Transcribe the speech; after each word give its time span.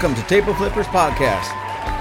Welcome 0.00 0.22
to 0.22 0.28
Table 0.28 0.54
Flippers 0.54 0.86
Podcast, 0.86 1.50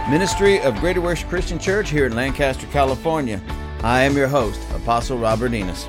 ministry 0.07 0.61
of 0.61 0.79
Greater 0.79 1.01
Works 1.01 1.23
Christian 1.23 1.57
Church 1.57 1.89
here 1.89 2.05
in 2.05 2.15
Lancaster, 2.15 2.67
California. 2.67 3.41
I 3.81 4.03
am 4.03 4.15
your 4.15 4.27
host, 4.27 4.61
Apostle 4.75 5.17
Robert 5.17 5.51
Enos. 5.51 5.87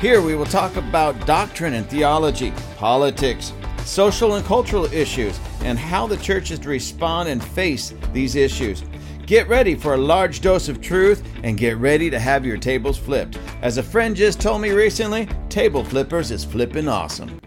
Here 0.00 0.22
we 0.22 0.34
will 0.34 0.46
talk 0.46 0.76
about 0.76 1.26
doctrine 1.26 1.74
and 1.74 1.86
theology, 1.86 2.54
politics, 2.78 3.52
social 3.84 4.36
and 4.36 4.46
cultural 4.46 4.86
issues, 4.86 5.38
and 5.60 5.78
how 5.78 6.06
the 6.06 6.16
church 6.16 6.50
is 6.50 6.58
to 6.60 6.70
respond 6.70 7.28
and 7.28 7.44
face 7.44 7.92
these 8.14 8.36
issues. 8.36 8.82
Get 9.26 9.46
ready 9.46 9.74
for 9.74 9.92
a 9.92 9.98
large 9.98 10.40
dose 10.40 10.70
of 10.70 10.80
truth 10.80 11.22
and 11.42 11.58
get 11.58 11.76
ready 11.76 12.08
to 12.08 12.18
have 12.18 12.46
your 12.46 12.56
tables 12.56 12.96
flipped. 12.96 13.38
As 13.60 13.76
a 13.76 13.82
friend 13.82 14.16
just 14.16 14.40
told 14.40 14.62
me 14.62 14.70
recently, 14.70 15.28
Table 15.50 15.84
Flippers 15.84 16.30
is 16.30 16.42
flipping 16.42 16.88
awesome. 16.88 17.38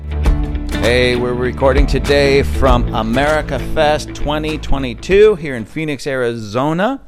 Hey, 0.84 1.16
we're 1.16 1.34
recording 1.34 1.88
today 1.88 2.44
from 2.44 2.94
America 2.94 3.58
Fest 3.58 4.10
2022 4.10 5.36
here 5.36 5.55
in 5.55 5.64
Phoenix, 5.64 6.05
Arizona. 6.05 7.00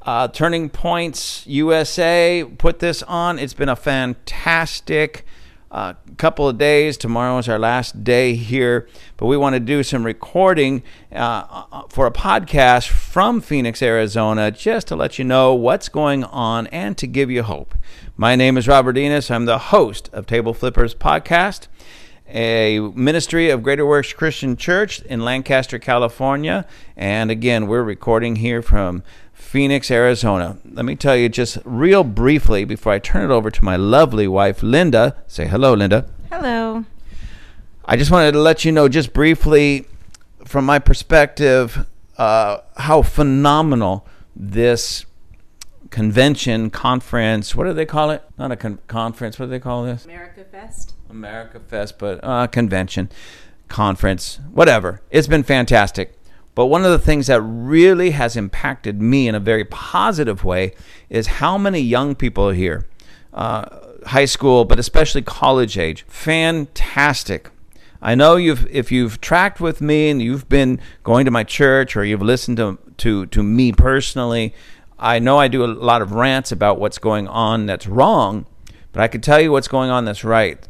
Uh, 0.00 0.28
Turning 0.28 0.70
Points 0.70 1.46
USA 1.46 2.42
put 2.56 2.78
this 2.78 3.02
on. 3.02 3.38
It's 3.38 3.52
been 3.52 3.68
a 3.68 3.76
fantastic 3.76 5.26
uh, 5.70 5.92
couple 6.16 6.48
of 6.48 6.56
days. 6.56 6.96
Tomorrow 6.96 7.36
is 7.36 7.50
our 7.50 7.58
last 7.58 8.02
day 8.02 8.34
here, 8.34 8.88
but 9.18 9.26
we 9.26 9.36
want 9.36 9.56
to 9.56 9.60
do 9.60 9.82
some 9.82 10.06
recording 10.06 10.82
uh, 11.12 11.64
uh, 11.70 11.82
for 11.90 12.06
a 12.06 12.10
podcast 12.10 12.88
from 12.88 13.42
Phoenix, 13.42 13.82
Arizona, 13.82 14.50
just 14.50 14.88
to 14.88 14.96
let 14.96 15.18
you 15.18 15.26
know 15.26 15.54
what's 15.54 15.90
going 15.90 16.24
on 16.24 16.66
and 16.68 16.96
to 16.96 17.06
give 17.06 17.30
you 17.30 17.42
hope. 17.42 17.74
My 18.16 18.36
name 18.36 18.56
is 18.56 18.66
Robert 18.66 18.96
Enos. 18.96 19.30
I'm 19.30 19.44
the 19.44 19.58
host 19.58 20.08
of 20.14 20.26
Table 20.26 20.54
Flippers 20.54 20.94
Podcast 20.94 21.68
a 22.28 22.78
ministry 22.80 23.50
of 23.50 23.62
Greater 23.62 23.84
Works 23.84 24.12
Christian 24.12 24.56
Church 24.56 25.02
in 25.02 25.24
Lancaster, 25.24 25.78
California. 25.78 26.66
And 26.96 27.30
again, 27.30 27.66
we're 27.66 27.82
recording 27.82 28.36
here 28.36 28.62
from 28.62 29.02
Phoenix, 29.32 29.90
Arizona. 29.90 30.58
Let 30.64 30.84
me 30.84 30.96
tell 30.96 31.16
you 31.16 31.28
just 31.28 31.58
real 31.64 32.04
briefly 32.04 32.64
before 32.64 32.92
I 32.92 32.98
turn 32.98 33.30
it 33.30 33.34
over 33.34 33.50
to 33.50 33.64
my 33.64 33.76
lovely 33.76 34.26
wife, 34.26 34.62
Linda. 34.62 35.16
Say 35.26 35.46
hello, 35.46 35.74
Linda. 35.74 36.06
Hello. 36.30 36.84
I 37.84 37.96
just 37.96 38.10
wanted 38.10 38.32
to 38.32 38.38
let 38.38 38.64
you 38.64 38.72
know, 38.72 38.88
just 38.88 39.12
briefly, 39.12 39.86
from 40.44 40.64
my 40.64 40.78
perspective, 40.78 41.86
uh, 42.16 42.58
how 42.76 43.02
phenomenal 43.02 44.06
this 44.34 45.04
convention, 45.90 46.70
conference, 46.70 47.54
what 47.54 47.64
do 47.64 47.72
they 47.72 47.84
call 47.84 48.10
it? 48.10 48.22
Not 48.38 48.50
a 48.50 48.56
con- 48.56 48.78
conference, 48.86 49.38
what 49.38 49.46
do 49.46 49.50
they 49.50 49.60
call 49.60 49.84
this? 49.84 50.04
America 50.04 50.44
Fest. 50.44 50.94
America 51.12 51.60
Fest, 51.60 51.98
but 51.98 52.18
uh, 52.22 52.46
convention, 52.46 53.10
conference, 53.68 54.40
whatever. 54.50 55.02
It's 55.10 55.28
been 55.28 55.42
fantastic. 55.42 56.18
But 56.54 56.66
one 56.66 56.84
of 56.84 56.90
the 56.90 56.98
things 56.98 57.28
that 57.28 57.40
really 57.40 58.10
has 58.10 58.36
impacted 58.36 59.00
me 59.00 59.28
in 59.28 59.34
a 59.34 59.40
very 59.40 59.64
positive 59.64 60.42
way 60.44 60.72
is 61.08 61.26
how 61.26 61.56
many 61.56 61.80
young 61.80 62.14
people 62.14 62.48
are 62.48 62.54
here, 62.54 62.86
uh, 63.32 63.64
high 64.06 64.24
school, 64.24 64.64
but 64.64 64.78
especially 64.78 65.22
college 65.22 65.78
age. 65.78 66.04
Fantastic. 66.08 67.50
I 68.02 68.14
know 68.14 68.36
you've 68.36 68.66
if 68.68 68.90
you've 68.90 69.20
tracked 69.20 69.60
with 69.60 69.80
me 69.80 70.10
and 70.10 70.20
you've 70.20 70.48
been 70.48 70.80
going 71.04 71.24
to 71.24 71.30
my 71.30 71.44
church 71.44 71.96
or 71.96 72.04
you've 72.04 72.22
listened 72.22 72.56
to 72.56 72.78
to 72.98 73.26
to 73.26 73.42
me 73.42 73.72
personally, 73.72 74.54
I 74.98 75.20
know 75.20 75.38
I 75.38 75.48
do 75.48 75.64
a 75.64 75.66
lot 75.66 76.02
of 76.02 76.12
rants 76.12 76.52
about 76.52 76.80
what's 76.80 76.98
going 76.98 77.28
on 77.28 77.66
that's 77.66 77.86
wrong, 77.86 78.46
but 78.92 79.02
I 79.02 79.08
can 79.08 79.20
tell 79.20 79.40
you 79.40 79.52
what's 79.52 79.68
going 79.68 79.90
on 79.90 80.04
that's 80.04 80.24
right. 80.24 80.68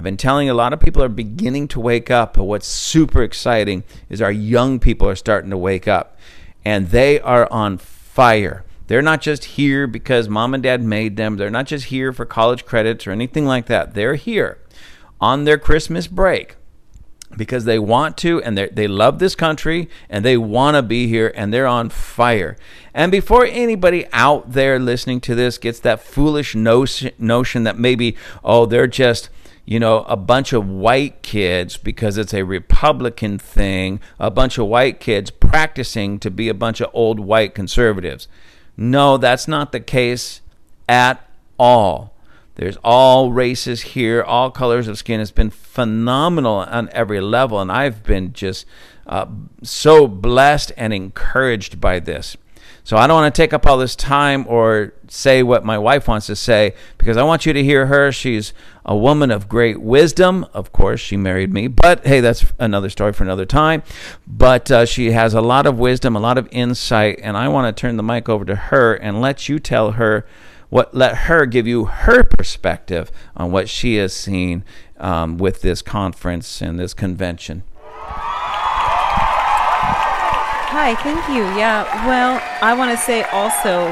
I've 0.00 0.04
been 0.04 0.16
telling 0.16 0.48
a 0.48 0.54
lot 0.54 0.72
of 0.72 0.80
people 0.80 1.02
are 1.02 1.10
beginning 1.10 1.68
to 1.68 1.78
wake 1.78 2.10
up, 2.10 2.32
but 2.32 2.44
what's 2.44 2.66
super 2.66 3.22
exciting 3.22 3.84
is 4.08 4.22
our 4.22 4.32
young 4.32 4.78
people 4.80 5.06
are 5.06 5.14
starting 5.14 5.50
to 5.50 5.58
wake 5.58 5.86
up 5.86 6.16
and 6.64 6.88
they 6.88 7.20
are 7.20 7.46
on 7.52 7.76
fire. 7.76 8.64
They're 8.86 9.02
not 9.02 9.20
just 9.20 9.44
here 9.44 9.86
because 9.86 10.26
mom 10.26 10.54
and 10.54 10.62
dad 10.62 10.82
made 10.82 11.18
them. 11.18 11.36
They're 11.36 11.50
not 11.50 11.66
just 11.66 11.84
here 11.88 12.14
for 12.14 12.24
college 12.24 12.64
credits 12.64 13.06
or 13.06 13.10
anything 13.10 13.44
like 13.44 13.66
that. 13.66 13.92
They're 13.92 14.14
here 14.14 14.56
on 15.20 15.44
their 15.44 15.58
Christmas 15.58 16.06
break 16.06 16.56
because 17.36 17.66
they 17.66 17.78
want 17.78 18.16
to 18.16 18.42
and 18.42 18.56
they 18.56 18.88
love 18.88 19.18
this 19.18 19.34
country 19.34 19.90
and 20.08 20.24
they 20.24 20.38
want 20.38 20.76
to 20.76 20.82
be 20.82 21.08
here 21.08 21.30
and 21.36 21.52
they're 21.52 21.66
on 21.66 21.90
fire. 21.90 22.56
And 22.94 23.12
before 23.12 23.44
anybody 23.44 24.06
out 24.14 24.52
there 24.52 24.78
listening 24.78 25.20
to 25.20 25.34
this 25.34 25.58
gets 25.58 25.78
that 25.80 26.00
foolish 26.00 26.54
notion, 26.54 27.10
notion 27.18 27.64
that 27.64 27.78
maybe, 27.78 28.16
oh, 28.42 28.64
they're 28.64 28.86
just 28.86 29.28
you 29.64 29.78
know, 29.78 30.04
a 30.04 30.16
bunch 30.16 30.52
of 30.52 30.68
white 30.68 31.22
kids 31.22 31.76
because 31.76 32.18
it's 32.18 32.34
a 32.34 32.42
Republican 32.42 33.38
thing, 33.38 34.00
a 34.18 34.30
bunch 34.30 34.58
of 34.58 34.66
white 34.66 35.00
kids 35.00 35.30
practicing 35.30 36.18
to 36.18 36.30
be 36.30 36.48
a 36.48 36.54
bunch 36.54 36.80
of 36.80 36.90
old 36.92 37.20
white 37.20 37.54
conservatives. 37.54 38.28
No, 38.76 39.16
that's 39.16 39.46
not 39.46 39.72
the 39.72 39.80
case 39.80 40.40
at 40.88 41.28
all. 41.58 42.14
There's 42.56 42.78
all 42.84 43.32
races 43.32 43.82
here, 43.82 44.22
all 44.22 44.50
colors 44.50 44.88
of 44.88 44.98
skin. 44.98 45.20
It's 45.20 45.30
been 45.30 45.50
phenomenal 45.50 46.56
on 46.56 46.90
every 46.92 47.20
level, 47.20 47.60
and 47.60 47.70
I've 47.70 48.02
been 48.02 48.32
just 48.32 48.66
uh, 49.06 49.26
so 49.62 50.06
blessed 50.06 50.72
and 50.76 50.92
encouraged 50.92 51.80
by 51.80 52.00
this. 52.00 52.36
So 52.90 52.96
I 52.96 53.06
don't 53.06 53.22
want 53.22 53.32
to 53.32 53.40
take 53.40 53.52
up 53.52 53.68
all 53.68 53.78
this 53.78 53.94
time 53.94 54.44
or 54.48 54.94
say 55.06 55.44
what 55.44 55.64
my 55.64 55.78
wife 55.78 56.08
wants 56.08 56.26
to 56.26 56.34
say 56.34 56.74
because 56.98 57.16
I 57.16 57.22
want 57.22 57.46
you 57.46 57.52
to 57.52 57.62
hear 57.62 57.86
her. 57.86 58.10
She's 58.10 58.52
a 58.84 58.96
woman 58.96 59.30
of 59.30 59.48
great 59.48 59.80
wisdom. 59.80 60.44
Of 60.52 60.72
course, 60.72 60.98
she 60.98 61.16
married 61.16 61.52
me, 61.52 61.68
but 61.68 62.04
hey, 62.04 62.18
that's 62.18 62.46
another 62.58 62.90
story 62.90 63.12
for 63.12 63.22
another 63.22 63.46
time. 63.46 63.84
But 64.26 64.72
uh, 64.72 64.86
she 64.86 65.12
has 65.12 65.34
a 65.34 65.40
lot 65.40 65.66
of 65.66 65.78
wisdom, 65.78 66.16
a 66.16 66.18
lot 66.18 66.36
of 66.36 66.48
insight, 66.50 67.20
and 67.22 67.36
I 67.36 67.46
want 67.46 67.76
to 67.76 67.80
turn 67.80 67.96
the 67.96 68.02
mic 68.02 68.28
over 68.28 68.44
to 68.44 68.56
her 68.56 68.94
and 68.94 69.20
let 69.20 69.48
you 69.48 69.60
tell 69.60 69.92
her 69.92 70.26
what 70.68 70.92
let 70.92 71.14
her 71.14 71.46
give 71.46 71.68
you 71.68 71.84
her 71.84 72.24
perspective 72.24 73.12
on 73.36 73.52
what 73.52 73.68
she 73.68 73.98
has 73.98 74.12
seen 74.12 74.64
um, 74.98 75.38
with 75.38 75.62
this 75.62 75.80
conference 75.80 76.60
and 76.60 76.76
this 76.76 76.92
convention. 76.92 77.62
Hi, 80.82 80.94
thank 80.94 81.28
you. 81.28 81.42
Yeah, 81.58 82.06
well, 82.06 82.42
I 82.62 82.72
want 82.72 82.90
to 82.90 82.96
say 82.96 83.22
also 83.24 83.88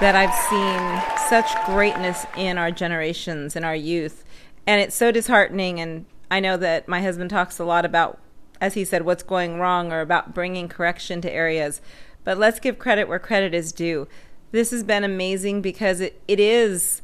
that 0.00 0.16
I've 0.16 0.34
seen 0.34 1.28
such 1.28 1.54
greatness 1.66 2.26
in 2.36 2.58
our 2.58 2.72
generations, 2.72 3.54
in 3.54 3.62
our 3.62 3.76
youth, 3.76 4.24
and 4.66 4.80
it's 4.80 4.96
so 4.96 5.12
disheartening. 5.12 5.78
And 5.78 6.06
I 6.32 6.40
know 6.40 6.56
that 6.56 6.88
my 6.88 7.00
husband 7.00 7.30
talks 7.30 7.60
a 7.60 7.64
lot 7.64 7.84
about, 7.84 8.18
as 8.60 8.74
he 8.74 8.84
said, 8.84 9.02
what's 9.02 9.22
going 9.22 9.60
wrong 9.60 9.92
or 9.92 10.00
about 10.00 10.34
bringing 10.34 10.68
correction 10.68 11.20
to 11.20 11.32
areas. 11.32 11.80
But 12.24 12.38
let's 12.38 12.58
give 12.58 12.76
credit 12.76 13.06
where 13.06 13.20
credit 13.20 13.54
is 13.54 13.70
due. 13.70 14.08
This 14.50 14.72
has 14.72 14.82
been 14.82 15.04
amazing 15.04 15.62
because 15.62 16.00
it, 16.00 16.20
it 16.26 16.40
is 16.40 17.02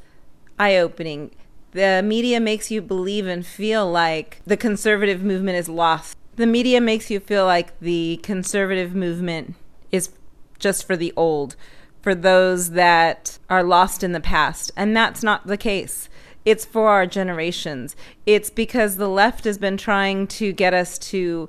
eye 0.58 0.76
opening. 0.76 1.30
The 1.70 2.02
media 2.04 2.40
makes 2.40 2.72
you 2.72 2.82
believe 2.82 3.28
and 3.28 3.46
feel 3.46 3.88
like 3.88 4.40
the 4.44 4.56
conservative 4.56 5.22
movement 5.22 5.58
is 5.58 5.68
lost 5.68 6.16
the 6.36 6.46
media 6.46 6.80
makes 6.80 7.10
you 7.10 7.20
feel 7.20 7.44
like 7.44 7.78
the 7.80 8.20
conservative 8.22 8.94
movement 8.94 9.54
is 9.90 10.10
just 10.58 10.86
for 10.86 10.96
the 10.96 11.12
old, 11.16 11.56
for 12.02 12.14
those 12.14 12.70
that 12.70 13.38
are 13.48 13.62
lost 13.62 14.02
in 14.02 14.12
the 14.12 14.20
past. 14.20 14.70
And 14.76 14.96
that's 14.96 15.22
not 15.22 15.46
the 15.46 15.56
case. 15.56 16.08
It's 16.44 16.64
for 16.64 16.88
our 16.88 17.06
generations. 17.06 17.96
It's 18.24 18.50
because 18.50 18.96
the 18.96 19.08
left 19.08 19.44
has 19.44 19.58
been 19.58 19.76
trying 19.76 20.26
to 20.28 20.52
get 20.52 20.72
us 20.72 20.98
to 21.10 21.48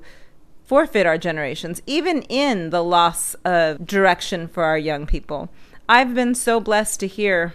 forfeit 0.64 1.06
our 1.06 1.18
generations, 1.18 1.82
even 1.86 2.22
in 2.22 2.70
the 2.70 2.84
loss 2.84 3.34
of 3.44 3.86
direction 3.86 4.48
for 4.48 4.64
our 4.64 4.78
young 4.78 5.06
people. 5.06 5.48
I've 5.88 6.14
been 6.14 6.34
so 6.34 6.60
blessed 6.60 7.00
to 7.00 7.06
hear 7.06 7.54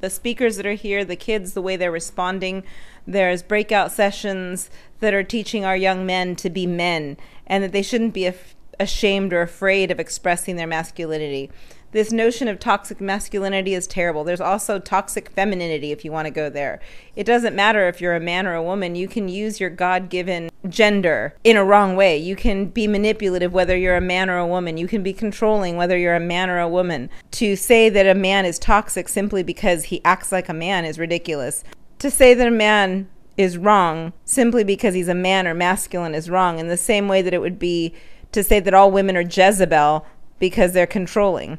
the 0.00 0.10
speakers 0.10 0.56
that 0.56 0.66
are 0.66 0.74
here, 0.74 1.04
the 1.04 1.16
kids, 1.16 1.54
the 1.54 1.62
way 1.62 1.76
they're 1.76 1.90
responding. 1.90 2.62
There's 3.06 3.42
breakout 3.42 3.92
sessions 3.92 4.70
that 5.00 5.14
are 5.14 5.22
teaching 5.22 5.64
our 5.64 5.76
young 5.76 6.06
men 6.06 6.36
to 6.36 6.50
be 6.50 6.66
men 6.66 7.16
and 7.46 7.64
that 7.64 7.72
they 7.72 7.82
shouldn't 7.82 8.14
be 8.14 8.26
af- 8.26 8.54
ashamed 8.78 9.32
or 9.32 9.42
afraid 9.42 9.90
of 9.90 9.98
expressing 9.98 10.56
their 10.56 10.66
masculinity. 10.66 11.50
This 11.90 12.12
notion 12.12 12.48
of 12.48 12.58
toxic 12.58 13.00
masculinity 13.00 13.72
is 13.72 13.86
terrible. 13.86 14.22
There's 14.22 14.42
also 14.42 14.78
toxic 14.78 15.30
femininity 15.30 15.90
if 15.90 16.04
you 16.04 16.12
want 16.12 16.26
to 16.26 16.30
go 16.30 16.50
there. 16.50 16.80
It 17.16 17.24
doesn't 17.24 17.56
matter 17.56 17.88
if 17.88 17.98
you're 17.98 18.14
a 18.14 18.20
man 18.20 18.46
or 18.46 18.52
a 18.52 18.62
woman, 18.62 18.94
you 18.94 19.08
can 19.08 19.28
use 19.28 19.58
your 19.58 19.70
God 19.70 20.10
given 20.10 20.50
gender 20.68 21.34
in 21.44 21.56
a 21.56 21.64
wrong 21.64 21.96
way. 21.96 22.18
You 22.18 22.36
can 22.36 22.66
be 22.66 22.86
manipulative 22.86 23.54
whether 23.54 23.74
you're 23.74 23.96
a 23.96 24.02
man 24.02 24.28
or 24.28 24.36
a 24.36 24.46
woman. 24.46 24.76
You 24.76 24.86
can 24.86 25.02
be 25.02 25.14
controlling 25.14 25.78
whether 25.78 25.96
you're 25.96 26.14
a 26.14 26.20
man 26.20 26.50
or 26.50 26.58
a 26.58 26.68
woman. 26.68 27.08
To 27.32 27.56
say 27.56 27.88
that 27.88 28.06
a 28.06 28.14
man 28.14 28.44
is 28.44 28.58
toxic 28.58 29.08
simply 29.08 29.42
because 29.42 29.84
he 29.84 30.04
acts 30.04 30.30
like 30.30 30.50
a 30.50 30.54
man 30.54 30.84
is 30.84 30.98
ridiculous. 30.98 31.64
To 32.00 32.10
say 32.10 32.34
that 32.34 32.46
a 32.46 32.50
man 32.50 33.08
is 33.38 33.56
wrong 33.56 34.12
simply 34.26 34.62
because 34.62 34.92
he's 34.92 35.08
a 35.08 35.14
man 35.14 35.46
or 35.46 35.54
masculine 35.54 36.14
is 36.14 36.28
wrong 36.28 36.58
in 36.58 36.68
the 36.68 36.76
same 36.76 37.08
way 37.08 37.22
that 37.22 37.32
it 37.32 37.40
would 37.40 37.58
be 37.58 37.94
to 38.32 38.44
say 38.44 38.60
that 38.60 38.74
all 38.74 38.90
women 38.90 39.16
are 39.16 39.22
Jezebel 39.22 40.04
because 40.38 40.72
they're 40.74 40.86
controlling. 40.86 41.58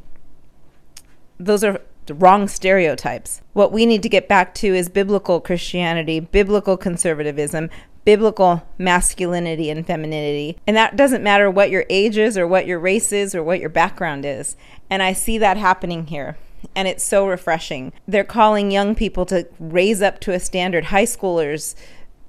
Those 1.40 1.64
are 1.64 1.82
the 2.06 2.14
wrong 2.14 2.48
stereotypes. 2.48 3.42
What 3.54 3.72
we 3.72 3.86
need 3.86 4.04
to 4.04 4.10
get 4.10 4.28
back 4.28 4.54
to 4.56 4.68
is 4.74 4.90
biblical 4.90 5.40
Christianity, 5.40 6.20
biblical 6.20 6.76
conservatism, 6.76 7.70
biblical 8.04 8.64
masculinity 8.78 9.70
and 9.70 9.86
femininity. 9.86 10.58
And 10.66 10.76
that 10.76 10.96
doesn't 10.96 11.24
matter 11.24 11.50
what 11.52 11.70
your 11.70 11.86
age 11.90 12.18
is 12.18 12.38
or 12.38 12.48
what 12.48 12.66
your 12.66 12.80
race 12.80 13.12
is 13.12 13.36
or 13.36 13.44
what 13.44 13.60
your 13.60 13.70
background 13.70 14.26
is. 14.26 14.58
And 14.90 15.04
I 15.04 15.14
see 15.14 15.38
that 15.38 15.58
happening 15.58 16.08
here. 16.08 16.36
And 16.76 16.88
it's 16.88 17.04
so 17.04 17.28
refreshing. 17.28 17.94
They're 18.08 18.24
calling 18.24 18.72
young 18.72 18.96
people 18.96 19.26
to 19.28 19.48
raise 19.60 20.02
up 20.02 20.20
to 20.22 20.34
a 20.34 20.40
standard, 20.40 20.86
high 20.86 21.06
schoolers, 21.06 21.76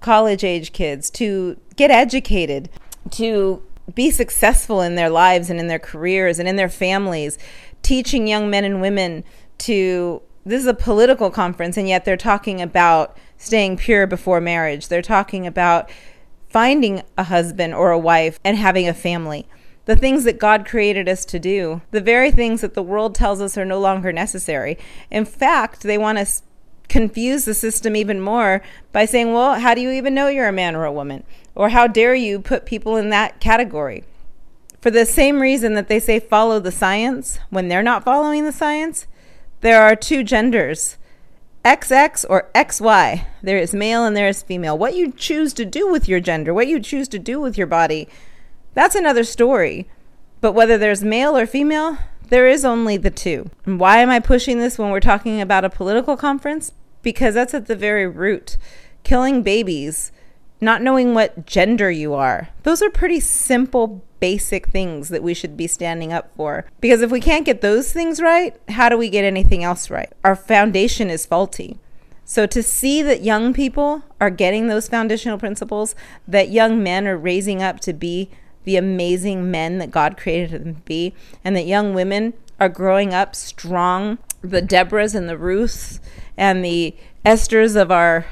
college 0.01 0.45
age 0.45 0.73
kids, 0.73 1.11
to 1.13 1.59
get 1.77 1.91
educated, 1.91 2.69
to 3.13 3.63
be 3.95 4.11
successful 4.11 4.81
in 4.83 4.95
their 4.95 5.11
lives 5.11 5.51
and 5.51 5.59
in 5.59 5.67
their 5.67 5.79
careers 5.79 6.39
and 6.39 6.49
in 6.49 6.57
their 6.57 6.69
families, 6.69 7.39
teaching 7.83 8.27
young 8.27 8.51
men 8.51 8.65
and 8.65 8.81
women 8.81 9.25
to. 9.59 10.23
This 10.45 10.63
is 10.63 10.67
a 10.67 10.75
political 10.75 11.31
conference, 11.31 11.77
and 11.77 11.87
yet 11.87 12.07
they're 12.07 12.17
talking 12.17 12.63
about 12.63 13.17
staying 13.37 13.77
pure 13.77 14.07
before 14.07 14.41
marriage. 14.41 14.89
They're 14.89 15.03
talking 15.03 15.47
about 15.47 15.91
finding 16.49 17.03
a 17.17 17.25
husband 17.25 17.75
or 17.75 17.91
a 17.91 17.99
wife 17.99 18.39
and 18.45 18.57
having 18.57 18.89
a 18.89 18.95
family. 18.95 19.47
The 19.85 19.97
things 19.97 20.25
that 20.25 20.39
God 20.39 20.67
created 20.67 21.09
us 21.09 21.25
to 21.27 21.39
do, 21.39 21.83
the 21.91 22.01
very 22.01 22.31
things 22.31 22.61
that 22.61 22.75
the 22.75 22.83
world 22.83 23.15
tells 23.15 23.41
us 23.41 23.57
are 23.59 23.65
no 23.65 23.81
longer 23.81 24.13
necessary. 24.13 24.79
In 25.11 25.25
fact, 25.25 25.83
they 25.83 25.99
want 25.99 26.19
to 26.19 26.27
confuse 26.89 27.45
the 27.45 27.55
system 27.55 27.97
even 27.97 28.21
more 28.21 28.63
by 28.93 29.05
saying, 29.05 29.33
well, 29.33 29.61
how 29.61 29.75
do 29.75 29.81
you 29.81 29.91
even 29.91 30.15
know 30.15 30.29
you're 30.29 30.49
a 30.49 30.53
man 30.53 30.77
or 30.77 30.85
a 30.85 30.93
woman? 30.93 31.25
Or 31.55 31.71
how 31.71 31.87
dare 31.87 32.15
you 32.15 32.41
put 32.41 32.67
people 32.67 32.97
in 32.97 33.11
that 33.11 33.41
category? 33.41 34.05
For 34.81 34.91
the 34.91 35.05
same 35.05 35.41
reason 35.41 35.75
that 35.75 35.89
they 35.89 36.01
say 36.01 36.19
follow 36.19 36.59
the 36.59 36.73
science 36.73 37.39
when 37.51 37.69
they're 37.69 37.83
not 37.83 38.05
following 38.05 38.45
the 38.45 38.53
science, 38.53 39.07
there 39.61 39.83
are 39.83 39.95
two 39.95 40.25
genders 40.25 40.97
XX 41.65 42.25
or 42.31 42.49
XY. 42.55 43.27
There 43.43 43.59
is 43.59 43.75
male 43.75 44.07
and 44.07 44.17
there 44.17 44.29
is 44.29 44.43
female. 44.43 44.79
What 44.79 44.95
you 44.95 45.13
choose 45.13 45.53
to 45.55 45.67
do 45.67 45.91
with 45.91 46.09
your 46.09 46.21
gender, 46.21 46.55
what 46.55 46.69
you 46.69 46.81
choose 46.81 47.09
to 47.09 47.19
do 47.19 47.39
with 47.39 47.59
your 47.59 47.67
body, 47.67 48.09
that's 48.73 48.95
another 48.95 49.25
story. 49.25 49.87
But 50.41 50.53
whether 50.53 50.79
there's 50.79 51.05
male 51.05 51.37
or 51.37 51.47
female, 51.47 51.99
there 52.31 52.47
is 52.47 52.65
only 52.65 52.97
the 52.97 53.11
two. 53.11 53.51
And 53.67 53.79
why 53.79 53.99
am 53.99 54.09
I 54.09 54.21
pushing 54.21 54.59
this 54.59 54.79
when 54.79 54.91
we're 54.91 55.01
talking 55.01 55.41
about 55.41 55.65
a 55.65 55.71
political 55.71 56.17
conference? 56.17 56.73
Because 57.03 57.35
that's 57.35 57.53
at 57.53 57.67
the 57.67 57.77
very 57.77 58.07
root. 58.07 58.57
Killing 59.03 59.43
babies, 59.43 60.13
not 60.61 60.83
knowing 60.83 61.15
what 61.15 61.47
gender 61.47 61.91
you 61.91 62.15
are, 62.15 62.49
those 62.63 62.83
are 62.83 62.91
pretty 62.91 63.21
simple 63.21 64.03
basic 64.21 64.69
things 64.69 65.09
that 65.09 65.23
we 65.23 65.35
should 65.35 65.57
be 65.57 65.67
standing 65.67 66.13
up 66.13 66.31
for. 66.37 66.67
Because 66.81 67.01
if 67.01 67.11
we 67.11 67.21
can't 67.21 67.47
get 67.47 67.63
those 67.63 67.93
things 67.93 68.21
right, 68.21 68.55
how 68.69 68.89
do 68.89 68.99
we 68.99 69.09
get 69.09 69.25
anything 69.25 69.65
else 69.65 69.91
right? 69.91 70.13
Our 70.23 70.37
foundation 70.37 71.11
is 71.11 71.27
faulty. 71.27 71.79
So 72.25 72.47
to 72.47 72.63
see 72.63 73.03
that 73.03 73.25
young 73.25 73.53
people 73.53 74.05
are 74.21 74.31
getting 74.31 74.69
those 74.69 74.89
foundational 74.89 75.39
principles, 75.39 75.97
that 76.29 76.51
young 76.51 76.83
men 76.83 77.09
are 77.09 77.17
raising 77.17 77.63
up 77.63 77.81
to 77.81 77.93
be 77.93 78.31
the 78.65 78.77
amazing 78.77 79.51
men 79.51 79.79
that 79.79 79.91
God 79.91 80.17
created 80.17 80.65
them 80.65 80.75
to 80.77 80.81
be, 80.83 81.15
and 81.43 81.57
that 81.57 81.67
young 81.67 81.95
women 81.95 82.35
are 82.61 82.69
growing 82.69 83.13
up 83.15 83.35
strong, 83.35 84.19
the 84.43 84.63
Deborahs 84.63 85.15
and 85.15 85.29
the 85.29 85.39
Ruths 85.39 85.99
and 86.37 86.65
the 86.65 86.95
Esthers 87.25 87.75
of 87.75 87.91
our 87.91 88.27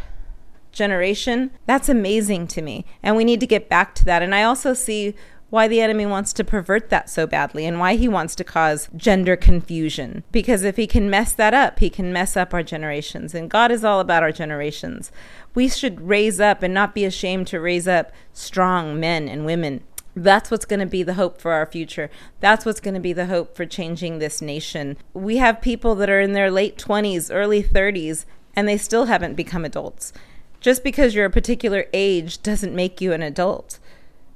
generation, 0.78 1.50
that's 1.66 1.90
amazing 1.90 2.46
to 2.48 2.62
me. 2.62 2.86
And 3.02 3.16
we 3.16 3.24
need 3.24 3.40
to 3.40 3.46
get 3.46 3.68
back 3.68 3.94
to 3.96 4.04
that. 4.06 4.22
And 4.22 4.34
I 4.34 4.44
also 4.44 4.72
see 4.72 5.14
why 5.50 5.66
the 5.66 5.80
enemy 5.80 6.04
wants 6.04 6.32
to 6.34 6.44
pervert 6.44 6.90
that 6.90 7.08
so 7.08 7.26
badly 7.26 7.64
and 7.64 7.78
why 7.78 7.96
he 7.96 8.06
wants 8.06 8.34
to 8.34 8.44
cause 8.44 8.88
gender 8.96 9.34
confusion. 9.34 10.22
Because 10.30 10.62
if 10.62 10.76
he 10.76 10.86
can 10.86 11.08
mess 11.08 11.32
that 11.32 11.54
up, 11.54 11.78
he 11.78 11.88
can 11.88 12.12
mess 12.12 12.36
up 12.36 12.52
our 12.52 12.62
generations. 12.62 13.34
And 13.34 13.50
God 13.50 13.70
is 13.70 13.84
all 13.84 14.00
about 14.00 14.22
our 14.22 14.32
generations. 14.32 15.10
We 15.54 15.68
should 15.68 16.00
raise 16.00 16.38
up 16.40 16.62
and 16.62 16.74
not 16.74 16.94
be 16.94 17.04
ashamed 17.04 17.46
to 17.48 17.60
raise 17.60 17.88
up 17.88 18.12
strong 18.32 19.00
men 19.00 19.28
and 19.28 19.46
women. 19.46 19.82
That's 20.14 20.50
what's 20.50 20.66
going 20.66 20.80
to 20.80 20.86
be 20.86 21.02
the 21.02 21.14
hope 21.14 21.40
for 21.40 21.52
our 21.52 21.66
future. 21.66 22.10
That's 22.40 22.66
what's 22.66 22.80
going 22.80 22.94
to 22.94 23.00
be 23.00 23.12
the 23.12 23.26
hope 23.26 23.56
for 23.56 23.64
changing 23.64 24.18
this 24.18 24.42
nation. 24.42 24.96
We 25.14 25.36
have 25.38 25.60
people 25.60 25.94
that 25.96 26.10
are 26.10 26.20
in 26.20 26.32
their 26.32 26.50
late 26.50 26.76
20s, 26.76 27.30
early 27.32 27.62
30s, 27.62 28.24
and 28.54 28.68
they 28.68 28.76
still 28.76 29.06
haven't 29.06 29.34
become 29.34 29.64
adults. 29.64 30.12
Just 30.60 30.82
because 30.82 31.14
you're 31.14 31.26
a 31.26 31.30
particular 31.30 31.86
age 31.92 32.42
doesn't 32.42 32.74
make 32.74 33.00
you 33.00 33.12
an 33.12 33.22
adult. 33.22 33.78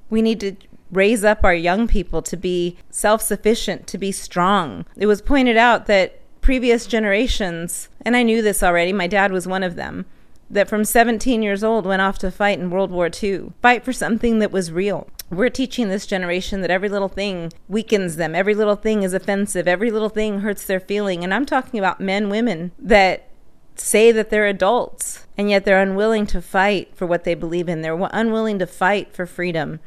We 0.09 0.23
need 0.23 0.41
to 0.41 0.57
raise 0.91 1.25
up 1.25 1.43
our 1.43 1.55
young 1.55 1.89
people 1.89 2.23
to 2.23 2.37
be 2.37 2.77
self 2.91 3.23
sufficient, 3.23 3.87
to 3.89 3.99
be 3.99 4.13
strong. 4.13 4.85
It 4.97 5.07
was 5.07 5.23
pointed 5.23 5.57
out 5.57 5.87
that 5.87 6.21
previous 6.41 6.87
generations, 6.87 7.89
and 8.03 8.17
I 8.17 8.23
knew 8.23 8.43
this 8.43 8.63
already, 8.63 8.93
my 8.93 9.07
dad 9.07 9.33
was 9.33 9.47
one 9.47 9.63
of 9.63 9.77
them, 9.77 10.07
that 10.51 10.69
from 10.69 10.85
17 10.85 11.43
years 11.43 11.65
old 11.65 11.87
went 11.87 12.03
off 12.03 12.19
to 12.19 12.31
fight 12.31 12.59
in 12.59 12.71
World 12.71 12.91
War 12.91 13.09
II, 13.23 13.53
fight 13.63 13.85
for 13.85 13.93
something 13.93 14.39
that 14.41 14.53
was 14.53 14.71
real. 14.71 15.09
We're 15.31 15.49
teaching 15.49 15.89
this 15.89 16.07
generation 16.07 16.61
that 16.61 16.71
every 16.71 16.91
little 16.91 17.09
thing 17.09 17.53
weakens 17.69 18.17
them, 18.17 18.35
every 18.35 18.55
little 18.55 18.77
thing 18.77 19.03
is 19.03 19.15
offensive, 19.15 19.67
every 19.67 19.91
little 19.91 20.11
thing 20.11 20.41
hurts 20.41 20.67
their 20.67 20.81
feeling. 20.81 21.25
And 21.25 21.33
I'm 21.33 21.47
talking 21.47 21.79
about 21.79 22.01
men, 22.01 22.29
women 22.29 22.73
that 22.79 23.29
say 23.77 24.13
that 24.13 24.31
they're 24.31 24.47
adults 24.47 25.27
and 25.37 25.51
yet 25.51 25.65
they're 25.65 25.81
unwilling 25.81 26.27
to 26.27 26.43
fight 26.43 26.95
for 26.95 27.07
what 27.07 27.25
they 27.25 27.35
believe 27.35 27.69
in. 27.69 27.83
They're 27.83 28.09
unwilling 28.13 28.59
to 28.59 28.67
fight 28.67 29.13
for 29.15 29.27
freedom. 29.27 29.81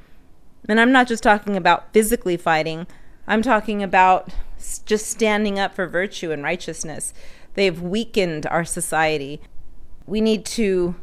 And 0.68 0.80
I'm 0.80 0.92
not 0.92 1.08
just 1.08 1.24
talking 1.24 1.56
about 1.56 1.94
physically 1.94 2.38
fighting, 2.38 2.88
I'm 3.28 3.42
talking 3.42 3.82
about 3.84 4.30
just 4.86 5.08
standing 5.08 5.60
up 5.60 5.76
for 5.76 5.88
virtue 5.88 6.32
and 6.32 6.44
righteousness. 6.44 7.14
They've 7.56 7.80
weakened 7.80 8.46
our 8.48 8.66
society. 8.66 9.42
We 10.06 10.22
need 10.22 10.46
to 10.46 10.96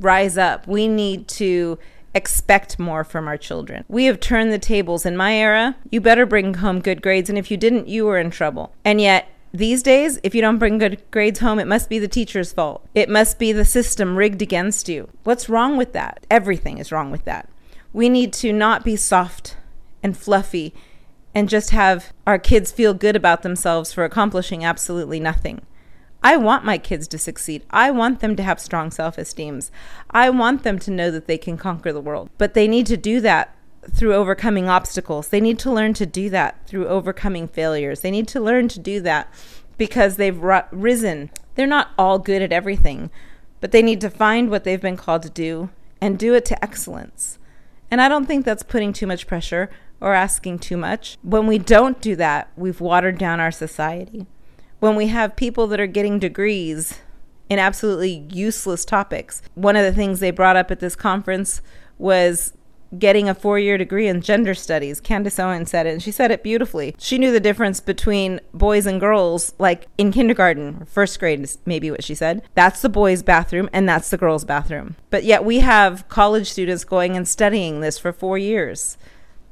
rise 0.00 0.38
up. 0.38 0.66
We 0.66 0.86
need 0.86 1.28
to 1.28 1.78
expect 2.14 2.78
more 2.78 3.04
from 3.04 3.28
our 3.28 3.36
children. 3.36 3.84
We 3.88 4.04
have 4.04 4.20
turned 4.20 4.52
the 4.52 4.58
tables. 4.58 5.04
In 5.04 5.16
my 5.16 5.34
era, 5.34 5.76
you 5.90 6.00
better 6.00 6.26
bring 6.26 6.54
home 6.54 6.80
good 6.80 7.02
grades, 7.02 7.28
and 7.28 7.38
if 7.38 7.50
you 7.50 7.56
didn't, 7.56 7.88
you 7.88 8.04
were 8.06 8.18
in 8.18 8.30
trouble. 8.30 8.74
And 8.84 9.00
yet, 9.00 9.28
these 9.52 9.82
days, 9.82 10.18
if 10.22 10.34
you 10.34 10.40
don't 10.42 10.58
bring 10.58 10.78
good 10.78 11.02
grades 11.10 11.40
home, 11.40 11.58
it 11.58 11.66
must 11.66 11.88
be 11.88 11.98
the 11.98 12.08
teacher's 12.08 12.52
fault. 12.52 12.86
It 12.94 13.08
must 13.08 13.38
be 13.38 13.52
the 13.52 13.64
system 13.64 14.16
rigged 14.16 14.42
against 14.42 14.88
you. 14.88 15.08
What's 15.24 15.48
wrong 15.48 15.76
with 15.76 15.92
that? 15.94 16.26
Everything 16.30 16.78
is 16.78 16.92
wrong 16.92 17.10
with 17.10 17.24
that. 17.24 17.48
We 17.92 18.08
need 18.08 18.32
to 18.34 18.52
not 18.52 18.84
be 18.84 18.96
soft 18.96 19.56
and 20.02 20.16
fluffy 20.16 20.74
and 21.34 21.48
just 21.48 21.70
have 21.70 22.12
our 22.26 22.38
kids 22.38 22.72
feel 22.72 22.92
good 22.94 23.16
about 23.16 23.42
themselves 23.42 23.92
for 23.92 24.04
accomplishing 24.04 24.64
absolutely 24.64 25.20
nothing. 25.20 25.62
I 26.22 26.36
want 26.36 26.64
my 26.64 26.78
kids 26.78 27.06
to 27.08 27.18
succeed. 27.18 27.64
I 27.70 27.90
want 27.90 28.20
them 28.20 28.34
to 28.36 28.42
have 28.42 28.60
strong 28.60 28.90
self 28.90 29.18
esteems. 29.18 29.70
I 30.10 30.30
want 30.30 30.62
them 30.62 30.78
to 30.80 30.90
know 30.90 31.10
that 31.10 31.26
they 31.26 31.38
can 31.38 31.56
conquer 31.56 31.92
the 31.92 32.00
world. 32.00 32.28
But 32.38 32.54
they 32.54 32.66
need 32.66 32.86
to 32.86 32.96
do 32.96 33.20
that 33.20 33.54
through 33.90 34.14
overcoming 34.14 34.68
obstacles. 34.68 35.28
They 35.28 35.40
need 35.40 35.58
to 35.60 35.72
learn 35.72 35.94
to 35.94 36.06
do 36.06 36.30
that 36.30 36.66
through 36.66 36.88
overcoming 36.88 37.48
failures. 37.48 38.00
They 38.00 38.10
need 38.10 38.28
to 38.28 38.40
learn 38.40 38.68
to 38.68 38.78
do 38.78 39.00
that 39.02 39.32
because 39.76 40.16
they've 40.16 40.38
risen. 40.70 41.30
They're 41.54 41.66
not 41.66 41.90
all 41.98 42.18
good 42.18 42.42
at 42.42 42.52
everything, 42.52 43.10
but 43.60 43.72
they 43.72 43.82
need 43.82 44.00
to 44.02 44.10
find 44.10 44.50
what 44.50 44.64
they've 44.64 44.80
been 44.80 44.96
called 44.96 45.22
to 45.22 45.30
do 45.30 45.70
and 46.00 46.18
do 46.18 46.34
it 46.34 46.44
to 46.46 46.64
excellence. 46.64 47.38
And 47.90 48.00
I 48.00 48.08
don't 48.08 48.26
think 48.26 48.44
that's 48.44 48.62
putting 48.62 48.92
too 48.92 49.06
much 49.06 49.26
pressure 49.26 49.70
or 50.00 50.14
asking 50.14 50.58
too 50.60 50.76
much. 50.76 51.16
When 51.22 51.46
we 51.46 51.58
don't 51.58 52.00
do 52.00 52.14
that, 52.16 52.50
we've 52.56 52.80
watered 52.80 53.18
down 53.18 53.40
our 53.40 53.50
society. 53.50 54.26
When 54.80 54.94
we 54.94 55.08
have 55.08 55.34
people 55.34 55.66
that 55.68 55.80
are 55.80 55.86
getting 55.86 56.18
degrees 56.18 56.98
in 57.48 57.58
absolutely 57.58 58.26
useless 58.30 58.84
topics. 58.84 59.42
One 59.54 59.76
of 59.76 59.84
the 59.84 59.92
things 59.92 60.20
they 60.20 60.30
brought 60.30 60.56
up 60.56 60.70
at 60.70 60.80
this 60.80 60.94
conference 60.94 61.62
was 61.96 62.52
getting 62.96 63.28
a 63.28 63.34
four 63.34 63.58
year 63.58 63.76
degree 63.76 64.08
in 64.08 64.20
gender 64.20 64.54
studies. 64.54 65.00
Candace 65.00 65.38
Owen 65.38 65.66
said 65.66 65.86
it, 65.86 65.90
and 65.90 66.02
she 66.02 66.12
said 66.12 66.30
it 66.30 66.42
beautifully. 66.42 66.94
She 66.98 67.18
knew 67.18 67.32
the 67.32 67.40
difference 67.40 67.80
between 67.80 68.40
boys 68.54 68.86
and 68.86 69.00
girls, 69.00 69.54
like 69.58 69.86
in 69.98 70.12
kindergarten, 70.12 70.86
first 70.86 71.18
grade 71.18 71.40
is 71.40 71.58
maybe 71.66 71.90
what 71.90 72.04
she 72.04 72.14
said. 72.14 72.42
That's 72.54 72.82
the 72.82 72.88
boys' 72.88 73.22
bathroom, 73.22 73.68
and 73.72 73.88
that's 73.88 74.10
the 74.10 74.16
girls' 74.16 74.44
bathroom. 74.44 74.96
But 75.10 75.24
yet 75.24 75.44
we 75.44 75.60
have 75.60 76.08
college 76.08 76.50
students 76.50 76.84
going 76.84 77.16
and 77.16 77.26
studying 77.28 77.80
this 77.80 77.98
for 77.98 78.12
four 78.12 78.38
years. 78.38 78.96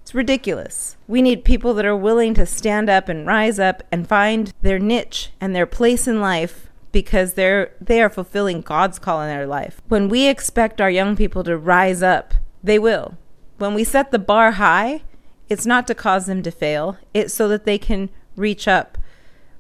It's 0.02 0.14
ridiculous. 0.14 0.96
We 1.08 1.20
need 1.20 1.44
people 1.44 1.74
that 1.74 1.84
are 1.84 1.96
willing 1.96 2.32
to 2.34 2.46
stand 2.46 2.88
up 2.88 3.08
and 3.08 3.26
rise 3.26 3.58
up 3.58 3.82
and 3.90 4.06
find 4.06 4.52
their 4.62 4.78
niche 4.78 5.32
and 5.40 5.54
their 5.54 5.66
place 5.66 6.06
in 6.06 6.20
life 6.20 6.68
because 6.92 7.34
they're 7.34 7.72
they 7.80 8.00
are 8.00 8.08
fulfilling 8.08 8.60
God's 8.60 9.00
call 9.00 9.20
in 9.20 9.28
their 9.28 9.48
life. 9.48 9.82
When 9.88 10.08
we 10.08 10.28
expect 10.28 10.80
our 10.80 10.90
young 10.90 11.16
people 11.16 11.42
to 11.44 11.58
rise 11.58 12.04
up, 12.04 12.34
they 12.62 12.78
will 12.78 13.18
when 13.58 13.75
we 13.75 13.84
set 13.84 14.10
the 14.10 14.18
bar 14.18 14.52
high, 14.52 15.02
it's 15.48 15.66
not 15.66 15.86
to 15.86 15.94
cause 15.94 16.26
them 16.26 16.42
to 16.42 16.50
fail, 16.50 16.98
it's 17.14 17.32
so 17.32 17.48
that 17.48 17.64
they 17.64 17.78
can 17.78 18.10
reach 18.34 18.66
up. 18.66 18.98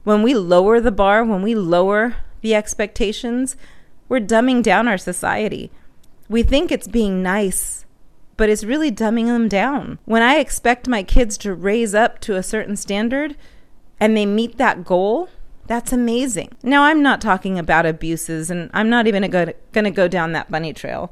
When 0.04 0.22
we 0.22 0.34
lower 0.34 0.80
the 0.80 0.92
bar, 0.92 1.24
when 1.24 1.42
we 1.42 1.54
lower 1.54 2.16
the 2.40 2.54
expectations, 2.54 3.56
we're 4.08 4.20
dumbing 4.20 4.62
down 4.62 4.86
our 4.88 4.98
society. 4.98 5.70
We 6.28 6.42
think 6.42 6.70
it's 6.70 6.88
being 6.88 7.22
nice, 7.22 7.86
but 8.36 8.48
it's 8.48 8.64
really 8.64 8.92
dumbing 8.92 9.26
them 9.26 9.48
down. 9.48 9.98
When 10.04 10.22
I 10.22 10.36
expect 10.36 10.88
my 10.88 11.02
kids 11.02 11.38
to 11.38 11.54
raise 11.54 11.94
up 11.94 12.20
to 12.20 12.36
a 12.36 12.42
certain 12.42 12.76
standard 12.76 13.36
and 13.98 14.16
they 14.16 14.26
meet 14.26 14.58
that 14.58 14.84
goal, 14.84 15.28
that's 15.66 15.92
amazing. 15.92 16.56
Now, 16.62 16.84
I'm 16.84 17.02
not 17.02 17.20
talking 17.20 17.58
about 17.58 17.86
abuses, 17.86 18.50
and 18.50 18.70
I'm 18.72 18.88
not 18.88 19.08
even 19.08 19.28
going 19.28 19.54
to 19.72 19.90
go 19.90 20.06
down 20.06 20.32
that 20.32 20.50
bunny 20.50 20.72
trail. 20.72 21.10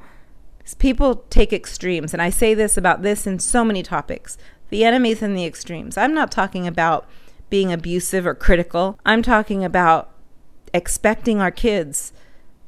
People 0.79 1.25
take 1.31 1.53
extremes, 1.53 2.13
and 2.13 2.23
I 2.23 2.31
say 2.31 2.55
this 2.55 2.77
about 2.77 3.03
this 3.03 3.27
in 3.27 3.39
so 3.39 3.65
many 3.65 3.83
topics. 3.83 4.37
The 4.71 4.85
enemy's 4.85 5.23
in 5.23 5.35
the 5.35 5.45
extremes. 5.45 5.97
I'm 5.97 6.15
not 6.15 6.33
talking 6.33 6.67
about 6.67 7.09
being 7.51 7.73
abusive 7.73 8.27
or 8.27 8.35
critical. 8.35 8.99
I'm 9.05 9.23
talking 9.23 9.65
about 9.65 10.11
expecting 10.73 11.41
our 11.41 11.51
kids 11.51 12.13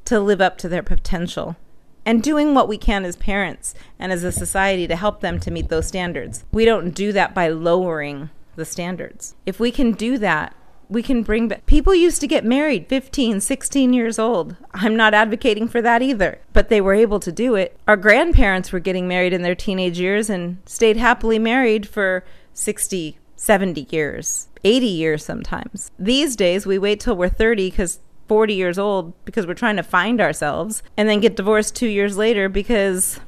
to 0.05 0.19
live 0.19 0.39
up 0.39 0.57
to 0.59 0.69
their 0.69 0.83
potential 0.83 1.57
and 2.05 2.23
doing 2.23 2.53
what 2.53 2.69
we 2.69 2.77
can 2.77 3.03
as 3.03 3.17
parents 3.17 3.73
and 3.99 4.13
as 4.13 4.23
a 4.23 4.31
society 4.31 4.87
to 4.87 4.95
help 4.95 5.19
them 5.19 5.39
to 5.41 5.51
meet 5.51 5.67
those 5.67 5.87
standards. 5.87 6.45
We 6.53 6.63
don't 6.63 6.91
do 6.91 7.11
that 7.11 7.35
by 7.35 7.49
lowering 7.49 8.29
the 8.55 8.63
standards. 8.63 9.35
If 9.45 9.59
we 9.59 9.71
can 9.71 9.91
do 9.91 10.17
that, 10.19 10.55
we 10.89 11.03
can 11.03 11.21
bring 11.23 11.47
back 11.47 11.65
people 11.65 11.93
used 11.93 12.21
to 12.21 12.27
get 12.27 12.45
married 12.45 12.87
15 12.87 13.41
16 13.41 13.93
years 13.93 14.17
old 14.17 14.55
i'm 14.73 14.95
not 14.95 15.13
advocating 15.13 15.67
for 15.67 15.81
that 15.81 16.01
either 16.01 16.39
but 16.53 16.69
they 16.69 16.81
were 16.81 16.93
able 16.93 17.19
to 17.19 17.31
do 17.31 17.55
it 17.55 17.77
our 17.87 17.97
grandparents 17.97 18.71
were 18.71 18.79
getting 18.79 19.07
married 19.07 19.33
in 19.33 19.41
their 19.41 19.55
teenage 19.55 19.99
years 19.99 20.29
and 20.29 20.57
stayed 20.65 20.97
happily 20.97 21.39
married 21.39 21.87
for 21.87 22.23
60 22.53 23.17
70 23.35 23.87
years 23.91 24.47
80 24.63 24.85
years 24.85 25.25
sometimes 25.25 25.91
these 25.99 26.35
days 26.35 26.65
we 26.65 26.77
wait 26.77 26.99
till 26.99 27.15
we're 27.15 27.29
30 27.29 27.69
because 27.69 27.99
40 28.27 28.53
years 28.53 28.77
old 28.77 29.13
because 29.25 29.47
we're 29.47 29.53
trying 29.53 29.77
to 29.77 29.83
find 29.83 30.19
ourselves 30.19 30.83
and 30.95 31.07
then 31.07 31.19
get 31.19 31.35
divorced 31.35 31.75
two 31.75 31.87
years 31.87 32.17
later 32.17 32.49
because 32.49 33.19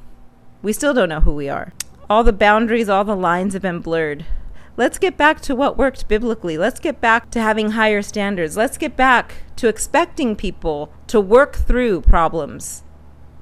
we 0.62 0.74
still 0.74 0.94
don't 0.94 1.10
know 1.10 1.22
who 1.22 1.34
we 1.34 1.50
are. 1.50 1.74
All 2.10 2.24
the 2.24 2.34
boundaries, 2.34 2.90
all 2.90 3.04
the 3.04 3.16
lines 3.16 3.54
have 3.54 3.62
been 3.62 3.80
blurred. 3.80 4.26
Let's 4.80 4.98
get 4.98 5.18
back 5.18 5.42
to 5.42 5.56
what 5.56 5.78
worked 5.78 6.08
biblically. 6.08 6.58
Let's 6.58 6.80
get 6.80 7.02
back 7.02 7.32
to 7.32 7.42
having 7.42 7.72
higher 7.72 8.02
standards. 8.02 8.56
Let's 8.56 8.78
get 8.78 8.96
back 8.96 9.44
to 9.58 9.68
expecting 9.68 10.38
people 10.38 10.94
to 11.08 11.20
work 11.20 11.58
through 11.58 12.00
problems 12.04 12.84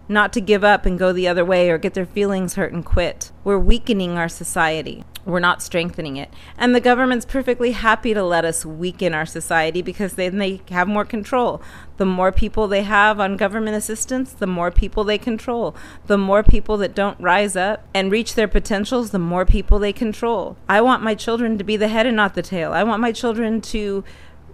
not 0.10 0.34
to 0.34 0.41
give 0.41 0.63
up 0.63 0.88
and 0.88 0.98
go 0.98 1.13
the 1.13 1.27
other 1.27 1.46
way 1.46 1.70
or 1.70 1.77
get 1.77 1.94
their 1.94 2.08
feelings 2.08 2.56
hurt 2.56 2.74
and 2.74 2.84
quit. 2.84 3.32
We're 3.44 3.60
weakening 3.60 4.17
our 4.17 4.29
society. 4.29 5.03
We're 5.27 5.39
not 5.41 5.62
strengthening 5.62 6.15
it. 6.15 6.34
And 6.57 6.74
the 6.74 6.79
government's 6.79 7.25
perfectly 7.25 7.72
happy 7.72 8.13
to 8.13 8.24
let 8.24 8.46
us 8.46 8.65
weaken 8.65 9.13
our 9.13 9.25
society 9.25 9.81
because 9.81 10.13
then 10.13 10.38
they 10.38 10.62
have 10.69 10.88
more 10.88 11.03
control. 11.03 11.62
The 11.98 12.05
more 12.05 12.31
people 12.31 12.69
they 12.69 12.84
have 12.84 13.19
on 13.19 13.36
government 13.36 13.75
assistance, 13.75 14.31
the 14.31 14.48
more 14.48 14.72
people 14.72 15.03
they 15.03 15.17
control. 15.17 15.75
The 16.05 16.17
more 16.17 16.43
people 16.43 16.77
that 16.77 16.96
don't 16.96 17.19
rise 17.19 17.57
up 17.57 17.86
and 17.93 18.10
reach 18.10 18.36
their 18.36 18.48
potentials, 18.48 19.12
the 19.12 19.19
more 19.19 19.46
people 19.46 19.79
they 19.79 19.91
control. 19.91 20.55
I 20.69 20.79
want 20.79 21.03
my 21.03 21.13
children 21.13 21.57
to 21.57 21.63
be 21.65 21.75
the 21.75 21.89
head 21.89 22.05
and 22.05 22.15
not 22.15 22.34
the 22.34 22.41
tail. 22.41 22.72
I 22.72 22.84
want 22.84 23.01
my 23.01 23.12
children 23.12 23.60
to 23.62 24.05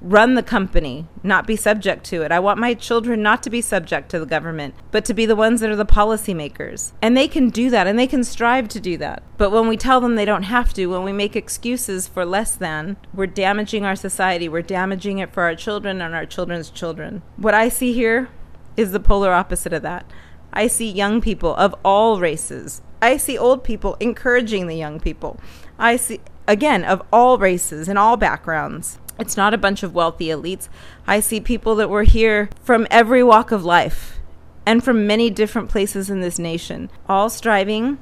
run 0.03 0.36
the 0.36 0.43
company, 0.43 1.07
not 1.24 1.48
be 1.48 1.55
subject 1.55 2.03
to 2.03 2.22
it. 2.24 2.31
I 2.31 2.39
want 2.39 2.60
my 2.60 2.74
children 2.74 3.22
not 3.22 3.41
to 3.43 3.50
be 3.50 3.62
subject 3.62 4.10
to 4.10 4.19
the 4.19 4.25
government, 4.25 4.75
but 4.91 5.05
to 5.05 5.13
be 5.13 5.25
the 5.25 5.36
ones 5.36 5.62
that 5.62 5.69
are 5.69 5.77
the 5.77 5.86
policymakers. 5.86 6.91
And 7.01 7.15
they 7.15 7.27
can 7.29 7.50
do 7.50 7.69
that 7.69 7.88
and 7.88 7.98
they 7.98 8.05
can 8.05 8.25
strive 8.25 8.67
to 8.69 8.81
do 8.81 8.98
that. 8.98 9.24
But 9.38 9.51
when 9.51 9.67
we 9.67 9.77
tell 9.77 10.01
them 10.01 10.15
they 10.15 10.25
don't 10.25 10.43
have 10.43 10.74
to, 10.74 10.88
when 10.88 11.03
we 11.03 11.13
make 11.13 11.38
excuses 11.38 12.07
for 12.07 12.25
less 12.25 12.55
than, 12.55 12.98
we're 13.13 13.27
damaging 13.27 13.86
our 13.86 13.95
society. 13.95 14.50
We're 14.50 14.62
damaging 14.62 15.19
it 15.19 15.33
for 15.33 15.43
our 15.43 15.55
children 15.55 16.01
and 16.01 16.13
our 16.13 16.25
children's 16.25 16.69
children. 16.69 17.22
What 17.38 17.53
I 17.53 17.69
see 17.69 17.93
here 17.93 18.29
is 18.75 18.91
the 18.91 19.00
polar 19.00 19.31
opposite 19.31 19.72
of 19.72 19.83
that. 19.83 20.05
I 20.51 20.67
see 20.67 20.91
young 20.91 21.22
people 21.22 21.55
of 21.55 21.74
all 21.83 22.19
races. 22.19 22.81
I 23.01 23.17
see 23.17 23.38
old 23.38 23.63
people 23.63 23.95
encouraging 24.00 24.67
the 24.67 24.75
young 24.75 25.00
people. 25.00 25.39
I 25.79 25.95
see, 25.95 26.19
again, 26.48 26.83
of 26.83 27.01
all 27.12 27.38
races 27.38 27.88
and 27.88 27.98
all 27.98 28.17
backgrounds. 28.17 29.00
It's 29.20 29.38
not 29.38 29.53
a 29.53 29.58
bunch 29.58 29.84
of 29.84 29.93
wealthy 29.93 30.27
elites. 30.27 30.70
I 31.05 31.20
see 31.20 31.39
people 31.39 31.75
that 31.75 31.89
were 31.89 32.03
here 32.03 32.50
from 32.62 32.88
every 32.89 33.24
walk 33.24 33.51
of 33.51 33.63
life 33.63 34.20
and 34.65 34.84
from 34.84 35.05
many 35.05 35.29
different 35.29 35.70
places 35.70 36.10
in 36.10 36.22
this 36.22 36.39
nation, 36.39 36.89
all 37.08 37.29
striving, 37.29 38.00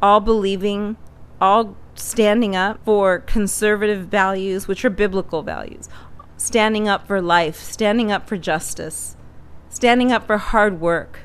all 0.00 0.20
believing, 0.20 0.96
all 1.40 1.76
standing 1.94 2.56
up 2.56 2.84
for 2.84 3.20
conservative 3.20 4.06
values, 4.06 4.66
which 4.66 4.84
are 4.84 4.90
biblical 4.90 5.42
values, 5.42 5.88
standing 6.36 6.88
up 6.88 7.06
for 7.06 7.20
life, 7.20 7.56
standing 7.56 8.10
up 8.10 8.28
for 8.28 8.36
justice, 8.36 9.16
standing 9.68 10.10
up 10.10 10.26
for 10.26 10.38
hard 10.38 10.80
work, 10.80 11.20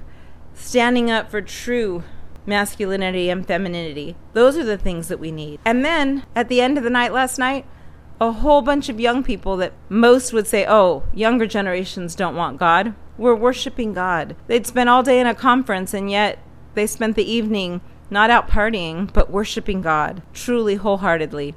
standing 0.54 1.10
up 1.10 1.32
for 1.32 1.42
true 1.42 2.04
masculinity 2.46 3.30
and 3.30 3.46
femininity. 3.46 4.16
Those 4.34 4.58
are 4.58 4.64
the 4.64 4.78
things 4.78 5.08
that 5.08 5.20
we 5.20 5.32
need. 5.32 5.60
And 5.66 5.84
then 5.84 6.24
at 6.36 6.50
the 6.50 6.62
end 6.62 6.78
of 6.78 6.84
the 6.84 6.90
night 6.90 7.14
last 7.14 7.38
night, 7.38 7.66
a 8.20 8.32
whole 8.32 8.62
bunch 8.62 8.90
of 8.90 9.00
young 9.00 9.24
people 9.24 9.58
that 9.58 9.74
most 9.90 10.34
would 10.34 10.48
say, 10.48 10.66
oh, 10.68 11.04
younger 11.14 11.46
generations 11.46 12.16
don't 12.16 12.36
want 12.36 12.58
God, 12.58 12.96
were 13.18 13.36
worshiping 13.36 13.94
God. 13.94 14.36
They'd 14.48 14.68
spend 14.68 14.90
all 14.90 15.04
day 15.04 15.20
in 15.20 15.28
a 15.28 15.36
conference, 15.36 15.94
and 15.94 16.10
yet 16.10 16.40
they 16.74 16.88
spent 16.88 17.16
the 17.16 17.30
evening 17.30 17.82
not 18.10 18.30
out 18.30 18.50
partying, 18.50 19.12
but 19.12 19.30
worshiping 19.30 19.82
God, 19.82 20.22
truly 20.34 20.76
wholeheartedly. 20.76 21.56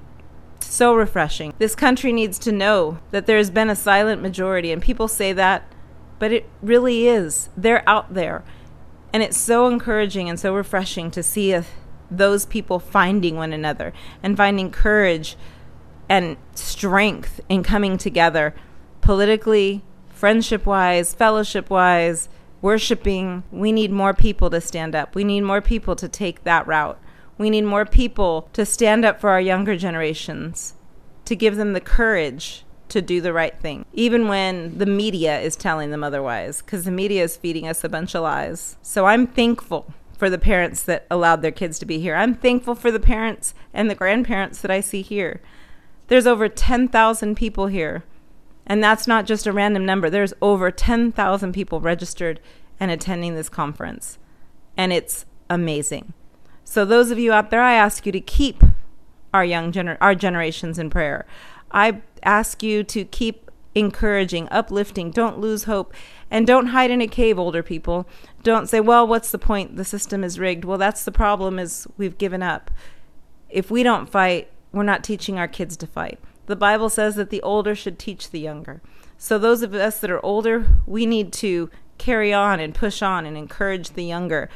So 0.61 0.95
refreshing. 0.95 1.55
This 1.59 1.75
country 1.75 2.13
needs 2.13 2.39
to 2.41 2.53
know 2.53 2.99
that 3.11 3.27
there's 3.27 3.51
been 3.51 3.71
a 3.71 3.77
silent 3.77 4.21
majority, 4.21 4.73
and 4.73 4.83
people 4.83 5.09
say 5.09 5.33
that, 5.33 5.73
but 6.19 6.33
it 6.33 6.49
really 6.61 7.07
is. 7.07 7.49
They're 7.57 7.89
out 7.89 8.15
there. 8.15 8.45
And 9.13 9.23
it's 9.23 9.39
so 9.39 9.67
encouraging 9.67 10.29
and 10.29 10.39
so 10.39 10.55
refreshing 10.55 11.11
to 11.13 11.23
see 11.23 11.59
those 12.11 12.45
people 12.45 12.79
finding 12.79 13.37
one 13.37 13.53
another 13.53 13.93
and 14.23 14.37
finding 14.37 14.71
courage 14.71 15.37
and 16.11 16.37
strength 16.57 17.41
in 17.49 17.63
coming 17.63 17.97
together 17.97 18.53
politically, 19.01 19.83
friendship 20.11 20.67
wise, 20.67 21.15
fellowship 21.15 21.71
wise, 21.71 22.29
worshiping. 22.61 23.45
We 23.51 23.73
need 23.73 23.93
more 23.93 24.13
people 24.13 24.51
to 24.51 24.61
stand 24.61 24.95
up. 24.95 25.15
We 25.15 25.25
need 25.25 25.43
more 25.43 25.63
people 25.63 25.97
to 25.97 26.09
take 26.09 26.45
that 26.45 26.67
route. 26.67 26.99
We 27.39 27.49
need 27.49 27.63
more 27.63 27.87
people 27.87 28.51
to 28.53 28.67
stand 28.67 29.05
up 29.05 29.21
for 29.21 29.31
our 29.31 29.41
younger 29.41 29.77
generations, 29.77 30.75
to 31.25 31.35
give 31.35 31.57
them 31.57 31.73
the 31.73 31.81
courage 31.81 32.65
to 32.89 33.01
do 33.01 33.21
the 33.21 33.33
right 33.33 33.59
thing, 33.61 33.87
even 33.93 34.27
when 34.27 34.77
the 34.79 34.87
media 34.87 35.41
is 35.41 35.55
telling 35.55 35.93
them 35.93 36.03
otherwise, 36.03 36.61
because 36.61 36.85
the 36.85 36.91
media 36.91 37.23
is 37.23 37.37
feeding 37.37 37.69
us 37.69 37.85
a 37.85 37.89
bunch 37.89 38.17
of 38.17 38.25
lies. 38.25 38.77
So 38.83 39.07
I'm 39.07 39.29
thankful 39.29 39.95
for 40.19 40.29
the 40.29 40.39
parents 40.39 40.83
that 40.83 41.07
allowed 41.09 41.41
their 41.41 41.53
kids 41.53 41.79
to 41.79 41.87
be 41.87 42.01
here. 42.01 42.17
I'm 42.17 42.35
thankful 42.35 42.75
for 42.75 42.91
the 42.91 43.01
parents 43.01 43.55
and 43.73 43.89
the 43.89 43.95
grandparents 43.95 44.61
that 44.61 44.73
I 44.73 44.81
see 44.81 45.03
here. 45.03 45.41
There's 46.11 46.27
over 46.27 46.49
10,000 46.49 47.37
people 47.37 47.69
here. 47.69 48.03
And 48.67 48.83
that's 48.83 49.07
not 49.07 49.27
just 49.27 49.47
a 49.47 49.53
random 49.53 49.87
number. 49.87 50.11
There's 50.11 50.35
over 50.43 50.73
10,000 50.73 51.53
people 51.53 51.81
registered 51.81 52.41
and 52.81 52.91
attending 52.91 53.37
this 53.37 53.49
conference. 53.49 54.19
And 54.77 54.93
it's 54.93 55.25
amazing. 55.49 56.13
So 56.65 56.85
those 56.85 57.13
of 57.13 57.21
you 57.21 57.33
out 57.33 57.51
there, 57.51 57.63
I 57.63 57.75
ask 57.75 58.07
you 58.07 58.13
to 58.13 58.21
keep 58.21 58.65
our 59.33 59.45
young 59.45 59.71
gener- 59.71 59.99
our 60.01 60.17
generations 60.17 60.81
in 60.81 60.91
prayer. 60.91 61.27
I 61.71 62.03
ask 62.25 62.61
you 62.61 62.83
to 62.83 63.05
keep 63.05 63.49
encouraging, 63.77 64.49
uplifting, 64.51 65.13
don't 65.13 65.39
lose 65.39 65.65
hope, 65.65 65.95
and 66.29 66.45
don't 66.45 66.67
hide 66.67 66.91
in 66.91 67.01
a 67.01 67.07
cave, 67.07 67.39
older 67.39 67.63
people. 67.63 68.09
Don't 68.43 68.69
say, 68.69 68.81
"Well, 68.81 69.07
what's 69.07 69.31
the 69.31 69.39
point? 69.39 69.77
The 69.77 69.85
system 69.85 70.25
is 70.25 70.41
rigged." 70.41 70.65
Well, 70.65 70.79
that's 70.79 71.05
the 71.05 71.13
problem 71.13 71.61
is 71.61 71.87
we've 71.97 72.19
given 72.19 72.43
up. 72.43 72.73
If 73.49 73.71
we 73.71 73.85
don't 73.85 74.11
fight, 74.11 74.49
we're 74.73 74.83
not 74.83 75.05
teaching 75.05 75.39
our 75.39 75.49
kids 75.49 75.77
to 75.79 75.87
fight. 75.87 76.19
The 76.47 76.57
Bible 76.57 76.89
says 76.89 77.17
that 77.17 77.31
the 77.31 77.43
older 77.43 77.75
should 77.75 77.99
teach 77.99 78.31
the 78.31 78.41
younger. 78.41 78.81
So, 79.19 79.39
those 79.39 79.63
of 79.63 79.75
us 79.75 80.01
that 80.01 80.11
are 80.11 80.25
older, 80.25 80.67
we 80.87 81.07
need 81.07 81.33
to 81.35 81.71
carry 81.99 82.33
on 82.33 82.59
and 82.59 82.75
push 82.75 83.03
on 83.03 83.27
and 83.27 83.37
encourage 83.37 83.91
the 83.91 84.05
younger 84.05 84.49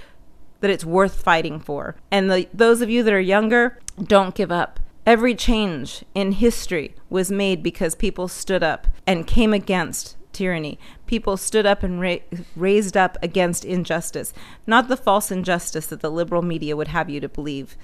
that 0.60 0.70
it's 0.70 0.84
worth 0.84 1.22
fighting 1.22 1.60
for. 1.60 1.94
And 2.10 2.30
the, 2.30 2.48
those 2.54 2.80
of 2.80 2.88
you 2.88 3.02
that 3.02 3.12
are 3.12 3.20
younger, 3.20 3.78
don't 4.02 4.34
give 4.34 4.50
up. 4.50 4.80
Every 5.06 5.34
change 5.34 6.04
in 6.14 6.32
history 6.32 6.94
was 7.10 7.30
made 7.30 7.62
because 7.62 7.94
people 7.94 8.26
stood 8.26 8.62
up 8.62 8.86
and 9.06 9.26
came 9.26 9.52
against 9.52 10.16
tyranny. 10.32 10.78
People 11.06 11.36
stood 11.36 11.66
up 11.66 11.82
and 11.82 12.00
ra- 12.00 12.16
raised 12.56 12.96
up 12.96 13.18
against 13.22 13.66
injustice, 13.66 14.32
not 14.66 14.88
the 14.88 14.96
false 14.96 15.30
injustice 15.30 15.86
that 15.88 16.00
the 16.00 16.10
liberal 16.10 16.42
media 16.42 16.76
would 16.76 16.88
have 16.88 17.10
you 17.10 17.20
to 17.20 17.28
believe 17.28 17.76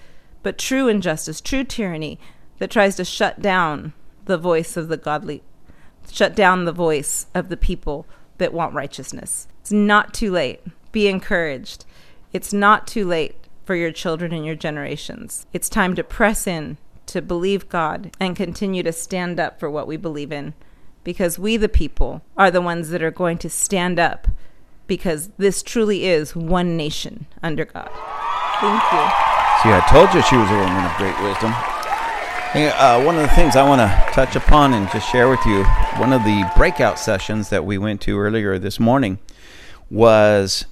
but 0.43 0.59
true 0.59 0.89
injustice, 0.89 1.41
true 1.41 1.65
tyranny 1.65 2.19
that 2.59 2.71
tries 2.71 2.97
to 2.97 3.05
shut 3.05 3.41
down 3.41 3.93
the 4.27 4.39
voice 4.39 4.77
of 4.77 4.89
the 4.89 4.97
godly, 4.97 5.43
shut 6.11 6.35
down 6.35 6.65
the 6.65 6.73
voice 6.73 7.27
of 7.35 7.49
the 7.49 7.57
people 7.57 8.07
that 8.39 8.53
want 8.53 8.75
righteousness. 8.75 9.49
It's 9.61 9.73
not 9.73 10.15
too 10.15 10.31
late. 10.31 10.61
Be 10.93 11.09
encouraged. 11.09 11.85
It's 12.33 12.53
not 12.53 12.87
too 12.87 13.07
late 13.07 13.37
for 13.65 13.75
your 13.75 13.93
children 13.93 14.33
and 14.33 14.45
your 14.45 14.55
generations. 14.55 15.47
It's 15.53 15.69
time 15.69 15.95
to 15.95 16.05
press 16.05 16.47
in 16.47 16.79
to 17.07 17.21
believe 17.21 17.69
God 17.69 18.11
and 18.21 18.37
continue 18.37 18.83
to 18.83 18.93
stand 18.93 19.41
up 19.41 19.59
for 19.59 19.69
what 19.71 19.87
we 19.87 19.97
believe 19.97 20.33
in 20.33 20.55
because 21.03 21.39
we, 21.39 21.57
the 21.57 21.69
people, 21.69 22.23
are 22.37 22.51
the 22.51 22.61
ones 22.61 22.91
that 22.91 23.03
are 23.03 23.11
going 23.11 23.39
to 23.39 23.51
stand 23.51 23.99
up 23.99 24.29
because 24.87 25.29
this 25.39 25.63
truly 25.63 26.05
is 26.05 26.37
one 26.37 26.77
nation 26.77 27.27
under 27.43 27.65
God. 27.65 27.91
Thank 28.61 28.83
you. 28.93 29.30
See, 29.63 29.69
I 29.69 29.81
told 29.91 30.15
you 30.15 30.23
she 30.23 30.39
was 30.39 30.51
a 30.51 30.55
woman 30.55 30.87
of 30.87 30.97
great 30.97 31.21
wisdom. 31.21 31.53
Hey, 32.53 32.71
uh, 32.71 33.05
one 33.05 33.17
of 33.17 33.21
the 33.21 33.35
things 33.35 33.57
I 33.57 33.69
want 33.69 33.83
to 33.83 34.13
touch 34.15 34.35
upon 34.35 34.73
and 34.73 34.91
just 34.91 35.07
share 35.13 35.29
with 35.29 35.45
you, 35.45 35.65
one 35.99 36.15
of 36.15 36.25
the 36.25 36.51
breakout 36.57 36.99
sessions 36.99 37.51
that 37.51 37.63
we 37.67 37.77
went 37.77 38.01
to 38.03 38.19
earlier 38.19 38.59
this 38.59 38.81
morning 38.81 39.19
was 39.91 40.65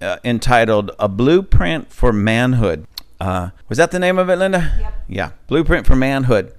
uh, 0.00 0.16
entitled 0.24 0.90
"A 0.98 1.08
Blueprint 1.08 1.92
for 1.92 2.12
Manhood." 2.12 2.88
Uh, 3.20 3.50
was 3.68 3.78
that 3.78 3.92
the 3.92 4.00
name 4.00 4.18
of 4.18 4.28
it, 4.28 4.34
Linda? 4.34 4.72
Yep. 4.76 5.04
Yeah, 5.06 5.30
Blueprint 5.46 5.86
for 5.86 5.94
Manhood, 5.94 6.52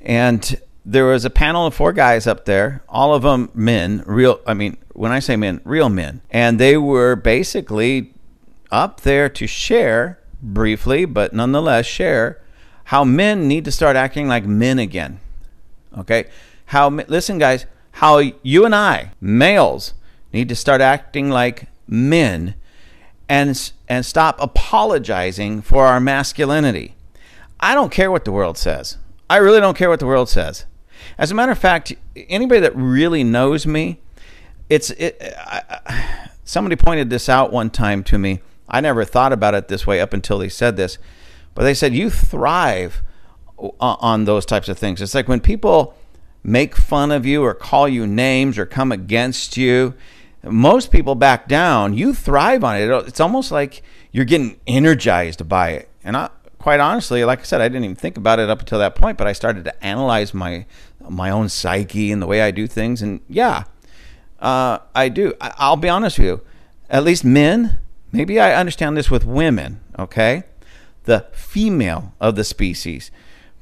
and 0.00 0.60
there 0.84 1.04
was 1.04 1.24
a 1.24 1.30
panel 1.30 1.64
of 1.64 1.74
four 1.74 1.92
guys 1.92 2.26
up 2.26 2.44
there, 2.44 2.82
all 2.88 3.14
of 3.14 3.22
them 3.22 3.50
men, 3.54 4.02
real. 4.04 4.40
I 4.48 4.54
mean, 4.54 4.78
when 4.94 5.12
I 5.12 5.20
say 5.20 5.36
men, 5.36 5.60
real 5.62 5.88
men, 5.88 6.22
and 6.32 6.58
they 6.58 6.76
were 6.76 7.14
basically 7.14 8.12
up 8.72 9.02
there 9.02 9.28
to 9.28 9.46
share 9.46 10.18
briefly, 10.52 11.04
but 11.04 11.32
nonetheless 11.32 11.86
share 11.86 12.40
how 12.84 13.04
men 13.04 13.48
need 13.48 13.64
to 13.64 13.72
start 13.72 13.96
acting 13.96 14.28
like 14.28 14.44
men 14.44 14.78
again. 14.78 15.20
Okay, 15.96 16.26
how 16.66 16.90
listen, 16.90 17.38
guys, 17.38 17.66
how 17.92 18.18
you 18.42 18.64
and 18.64 18.74
I, 18.74 19.12
males, 19.20 19.94
need 20.32 20.48
to 20.48 20.56
start 20.56 20.80
acting 20.80 21.30
like 21.30 21.68
men 21.86 22.54
and 23.28 23.72
and 23.88 24.04
stop 24.04 24.36
apologizing 24.40 25.62
for 25.62 25.86
our 25.86 26.00
masculinity. 26.00 26.94
I 27.60 27.74
don't 27.74 27.92
care 27.92 28.10
what 28.10 28.24
the 28.24 28.32
world 28.32 28.58
says. 28.58 28.98
I 29.30 29.36
really 29.38 29.60
don't 29.60 29.76
care 29.76 29.88
what 29.88 30.00
the 30.00 30.06
world 30.06 30.28
says. 30.28 30.66
As 31.16 31.30
a 31.30 31.34
matter 31.34 31.52
of 31.52 31.58
fact, 31.58 31.94
anybody 32.28 32.60
that 32.60 32.76
really 32.76 33.24
knows 33.24 33.66
me, 33.66 34.00
it's 34.68 34.90
it, 34.90 35.20
I, 35.38 36.28
somebody 36.44 36.76
pointed 36.76 37.10
this 37.10 37.28
out 37.28 37.52
one 37.52 37.70
time 37.70 38.02
to 38.04 38.18
me. 38.18 38.40
I 38.74 38.80
never 38.80 39.04
thought 39.04 39.32
about 39.32 39.54
it 39.54 39.68
this 39.68 39.86
way 39.86 40.00
up 40.00 40.12
until 40.12 40.36
they 40.36 40.48
said 40.48 40.76
this, 40.76 40.98
but 41.54 41.62
they 41.62 41.74
said 41.74 41.94
you 41.94 42.10
thrive 42.10 43.02
on 43.78 44.24
those 44.24 44.44
types 44.44 44.68
of 44.68 44.76
things. 44.76 45.00
It's 45.00 45.14
like 45.14 45.28
when 45.28 45.38
people 45.38 45.94
make 46.42 46.74
fun 46.74 47.12
of 47.12 47.24
you 47.24 47.44
or 47.44 47.54
call 47.54 47.88
you 47.88 48.04
names 48.04 48.58
or 48.58 48.66
come 48.66 48.90
against 48.90 49.56
you, 49.56 49.94
most 50.42 50.90
people 50.90 51.14
back 51.14 51.46
down. 51.46 51.94
You 51.94 52.12
thrive 52.12 52.64
on 52.64 52.76
it. 52.76 52.90
It's 53.06 53.20
almost 53.20 53.52
like 53.52 53.84
you're 54.10 54.24
getting 54.24 54.58
energized 54.66 55.48
by 55.48 55.70
it. 55.70 55.88
And 56.02 56.16
I, 56.16 56.30
quite 56.58 56.80
honestly, 56.80 57.24
like 57.24 57.38
I 57.38 57.44
said, 57.44 57.60
I 57.60 57.68
didn't 57.68 57.84
even 57.84 57.94
think 57.94 58.16
about 58.16 58.40
it 58.40 58.50
up 58.50 58.58
until 58.58 58.80
that 58.80 58.96
point, 58.96 59.16
but 59.16 59.28
I 59.28 59.34
started 59.34 59.64
to 59.66 59.84
analyze 59.84 60.34
my 60.34 60.66
my 61.08 61.30
own 61.30 61.48
psyche 61.48 62.10
and 62.10 62.20
the 62.20 62.26
way 62.26 62.42
I 62.42 62.50
do 62.50 62.66
things. 62.66 63.02
And 63.02 63.20
yeah, 63.28 63.64
uh, 64.40 64.78
I 64.96 65.10
do. 65.10 65.32
I, 65.40 65.54
I'll 65.58 65.76
be 65.76 65.88
honest 65.88 66.18
with 66.18 66.26
you. 66.26 66.40
At 66.90 67.04
least 67.04 67.24
men, 67.24 67.78
maybe 68.14 68.40
I 68.40 68.54
understand 68.54 68.96
this 68.96 69.10
with 69.10 69.24
women. 69.24 69.80
Okay, 69.98 70.44
the 71.04 71.26
female 71.32 72.14
of 72.20 72.36
the 72.36 72.44
species. 72.44 73.10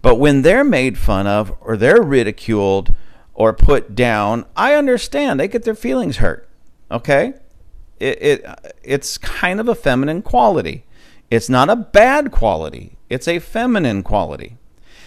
But 0.01 0.17
when 0.17 0.43
they're 0.43 0.65
made 0.65 0.99
fun 0.99 1.27
of 1.27 1.57
or 1.61 1.77
they're 1.77 2.03
ridiculed 2.03 2.95
or 3.35 3.53
put 3.53 3.95
down, 3.95 4.45
I 4.57 4.75
understand. 4.75 5.39
They 5.39 5.49
get 5.49 5.63
their 5.63 5.75
feelings 5.75 6.19
hurt. 6.19 6.49
Okay? 6.91 7.35
It, 8.01 8.23
it 8.23 8.75
it's 8.83 9.17
kind 9.17 9.61
of 9.61 9.69
a 9.69 9.75
feminine 9.75 10.23
quality. 10.23 10.85
It's 11.31 11.49
not 11.49 11.71
a 11.71 11.77
bad 11.77 12.33
quality. 12.33 12.97
It's 13.09 13.29
a 13.29 13.39
feminine 13.39 14.03
quality. 14.03 14.59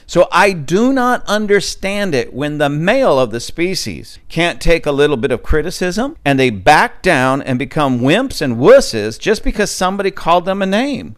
So 0.07 0.27
I 0.31 0.51
do 0.51 0.93
not 0.93 1.25
understand 1.25 2.13
it 2.13 2.33
when 2.33 2.57
the 2.57 2.69
male 2.69 3.19
of 3.19 3.31
the 3.31 3.39
species 3.39 4.19
can't 4.29 4.61
take 4.61 4.85
a 4.85 4.91
little 4.91 5.17
bit 5.17 5.31
of 5.31 5.41
criticism 5.41 6.15
and 6.23 6.39
they 6.39 6.51
back 6.51 7.01
down 7.01 7.41
and 7.41 7.57
become 7.57 7.99
wimps 7.99 8.41
and 8.41 8.57
wusses 8.57 9.19
just 9.19 9.43
because 9.43 9.71
somebody 9.71 10.11
called 10.11 10.45
them 10.45 10.61
a 10.61 10.67
name. 10.67 11.15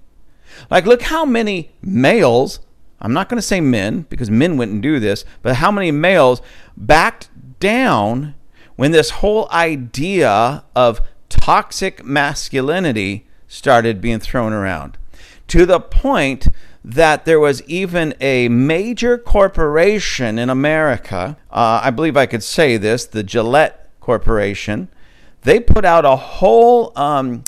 Like, 0.69 0.85
look 0.85 1.03
how 1.03 1.25
many 1.25 1.71
males, 1.81 2.61
I'm 3.01 3.13
not 3.13 3.29
going 3.29 3.37
to 3.37 3.41
say 3.41 3.59
men 3.59 4.05
because 4.09 4.31
men 4.31 4.57
wouldn't 4.57 4.81
do 4.81 4.99
this, 4.99 5.25
but 5.41 5.57
how 5.57 5.71
many 5.71 5.91
males 5.91 6.41
backed 6.77 7.29
down 7.59 8.35
when 8.77 8.91
this 8.91 9.09
whole 9.09 9.49
idea 9.51 10.63
of 10.75 11.01
toxic 11.29 12.05
masculinity 12.05 13.27
started 13.47 14.01
being 14.01 14.19
thrown 14.19 14.53
around 14.53 14.97
to 15.47 15.65
the 15.65 15.79
point 15.79 16.47
that 16.87 17.25
there 17.25 17.39
was 17.39 17.61
even 17.63 18.13
a 18.21 18.47
major 18.47 19.17
corporation 19.17 20.39
in 20.39 20.49
America. 20.49 21.35
Uh, 21.51 21.81
I 21.83 21.91
believe 21.91 22.15
I 22.15 22.25
could 22.25 22.43
say 22.43 22.77
this 22.77 23.05
the 23.05 23.23
Gillette 23.23 23.89
Corporation. 23.99 24.87
They 25.41 25.59
put 25.59 25.83
out 25.83 26.05
a 26.05 26.15
whole, 26.15 26.93
um, 26.95 27.43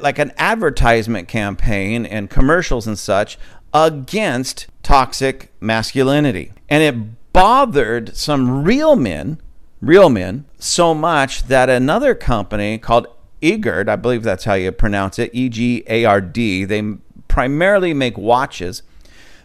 like 0.00 0.18
an 0.18 0.32
advertisement 0.38 1.28
campaign 1.28 2.04
and 2.04 2.28
commercials 2.28 2.88
and 2.88 2.98
such 2.98 3.38
against 3.72 4.66
toxic 4.82 5.52
masculinity. 5.60 6.52
And 6.68 6.82
it 6.82 7.32
bothered 7.32 8.16
some 8.16 8.64
real 8.64 8.96
men 8.96 9.38
real 9.80 10.10
men 10.10 10.44
so 10.58 10.92
much 10.94 11.44
that 11.44 11.70
another 11.70 12.14
company 12.14 12.76
called 12.76 13.06
Egard, 13.40 13.88
I 13.88 13.96
believe 13.96 14.22
that's 14.22 14.44
how 14.44 14.54
you 14.54 14.70
pronounce 14.72 15.18
it, 15.18 15.30
E 15.32 15.48
G 15.48 15.82
A 15.86 16.04
R 16.04 16.20
D, 16.20 16.64
they 16.64 16.82
primarily 17.30 17.94
make 17.94 18.18
watches. 18.18 18.82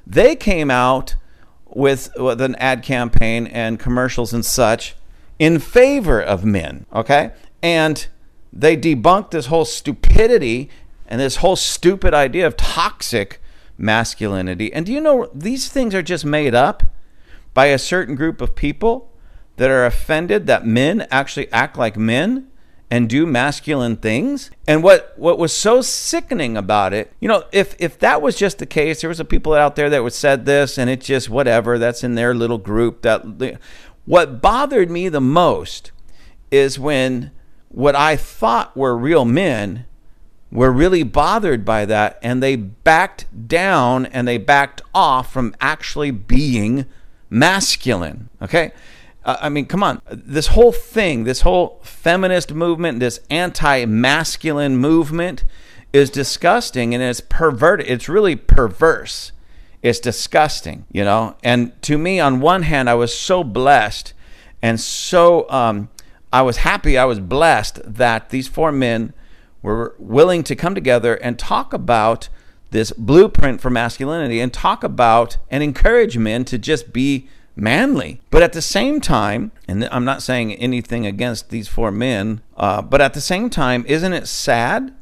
They 0.06 0.36
came 0.36 0.70
out 0.70 1.16
with, 1.68 2.10
with 2.18 2.42
an 2.42 2.56
ad 2.56 2.84
campaign 2.84 3.48
and 3.48 3.80
commercials 3.80 4.34
and 4.34 4.46
such 4.46 4.96
in 5.40 5.60
favor 5.60 6.22
of 6.22 6.44
men, 6.44 6.86
okay? 6.94 7.32
And 7.62 8.08
they 8.52 8.76
debunked 8.76 9.32
this 9.32 9.48
whole 9.48 9.66
stupidity 9.66 10.70
and 11.08 11.22
this 11.22 11.38
whole 11.38 11.56
stupid 11.56 12.14
idea 12.14 12.48
of 12.48 12.58
toxic 12.58 13.42
masculinity. 13.78 14.74
And 14.74 14.86
do 14.86 14.92
you 14.92 15.02
know 15.02 15.30
these 15.34 15.70
things 15.70 15.94
are 15.94 16.02
just 16.02 16.26
made 16.26 16.56
up 16.56 16.84
by 17.54 17.68
a 17.68 17.78
certain 17.78 18.16
group 18.16 18.42
of 18.42 18.56
people 18.56 19.12
that 19.58 19.70
are 19.70 19.86
offended 19.86 20.48
that 20.48 20.66
men 20.66 21.06
actually 21.12 21.52
act 21.52 21.78
like 21.78 21.98
men 21.98 22.48
and 22.92 23.10
do 23.10 23.26
masculine 23.26 23.98
things. 23.98 24.52
And 24.68 24.84
what, 24.84 25.14
what 25.18 25.40
was 25.40 25.52
so 25.52 25.82
sickening 25.82 26.56
about 26.56 26.94
it, 26.94 27.12
you 27.20 27.28
know, 27.28 27.44
if, 27.52 27.76
if 27.80 27.98
that 28.00 28.22
was 28.22 28.36
just 28.36 28.60
the 28.60 28.66
case, 28.66 29.02
there 29.02 29.10
was 29.10 29.20
a 29.20 29.26
people 29.26 29.54
out 29.54 29.76
there 29.76 29.90
that 29.90 30.04
would 30.04 30.14
said 30.14 30.46
this 30.46 30.78
and 30.78 30.90
it's 30.90 31.06
just 31.06 31.30
whatever, 31.30 31.78
that's 31.80 32.04
in 32.04 32.16
their 32.16 32.36
little 32.36 32.58
group. 32.58 33.02
That 33.02 33.60
what 34.06 34.42
bothered 34.42 34.92
me 34.92 35.10
the 35.10 35.22
most 35.22 35.92
is 36.52 36.78
when 36.78 37.32
what 37.70 37.96
I 37.96 38.16
thought 38.16 38.78
were 38.78 38.96
real 38.96 39.26
men 39.26 39.86
were 40.52 40.72
really 40.72 41.04
bothered 41.04 41.66
by 41.66 41.86
that 41.86 42.20
and 42.22 42.42
they 42.42 42.56
backed 42.56 43.48
down 43.48 44.06
and 44.06 44.28
they 44.28 44.38
backed 44.38 44.82
off 44.94 45.34
from 45.34 45.56
actually 45.60 46.12
being 46.12 46.86
masculine. 47.30 48.30
Okay? 48.42 48.72
I 49.26 49.50
mean, 49.50 49.66
come 49.66 49.84
on. 49.84 50.02
This 50.10 50.48
whole 50.48 50.72
thing, 50.72 51.24
this 51.24 51.42
whole 51.42 51.80
feminist 51.84 52.54
movement, 52.54 53.00
this 53.00 53.20
anti 53.30 53.86
masculine 53.86 54.78
movement 54.78 55.44
is 55.92 56.10
disgusting 56.10 56.94
and 56.94 57.02
it's 57.02 57.22
perverted. 57.22 57.88
It's 57.88 58.08
really 58.08 58.36
perverse. 58.36 59.32
It's 59.82 60.00
disgusting, 60.00 60.86
you 60.92 61.04
know? 61.04 61.36
And 61.44 61.80
to 61.84 61.98
me, 61.98 62.20
on 62.20 62.40
one 62.40 62.64
hand, 62.64 62.90
I 62.90 62.96
was 62.96 63.18
so 63.18 63.44
blessed 63.44 64.14
and 64.62 64.80
so 64.80 65.50
um, 65.50 65.90
I 66.34 66.42
was 66.42 66.58
happy, 66.58 66.98
I 66.98 67.06
was 67.06 67.20
blessed 67.20 67.82
that 67.86 68.30
these 68.30 68.48
four 68.48 68.72
men 68.72 69.14
were 69.62 69.96
willing 70.00 70.44
to 70.44 70.56
come 70.56 70.76
together 70.76 71.16
and 71.16 71.38
talk 71.38 71.72
about 71.72 72.30
this 72.72 72.92
blueprint 72.92 73.62
for 73.62 73.70
masculinity 73.70 74.40
and 74.40 74.52
talk 74.54 74.84
about 74.84 75.38
and 75.50 75.64
encourage 75.64 76.18
men 76.18 76.46
to 76.46 76.58
just 76.58 76.92
be 76.92 77.30
manly. 77.56 78.22
But 78.30 78.44
at 78.44 78.54
the 78.54 78.62
same 78.62 79.00
time, 79.00 79.52
and 79.68 79.86
I'm 79.86 80.06
not 80.06 80.22
saying 80.22 80.54
anything 80.54 81.06
against 81.06 81.50
these 81.50 81.68
four 81.68 81.92
men, 81.92 82.42
uh, 82.58 82.82
but 82.82 83.02
at 83.02 83.14
the 83.14 83.22
same 83.22 83.50
time, 83.50 83.86
isn't 83.88 84.14
it 84.14 84.28
sad 84.28 84.94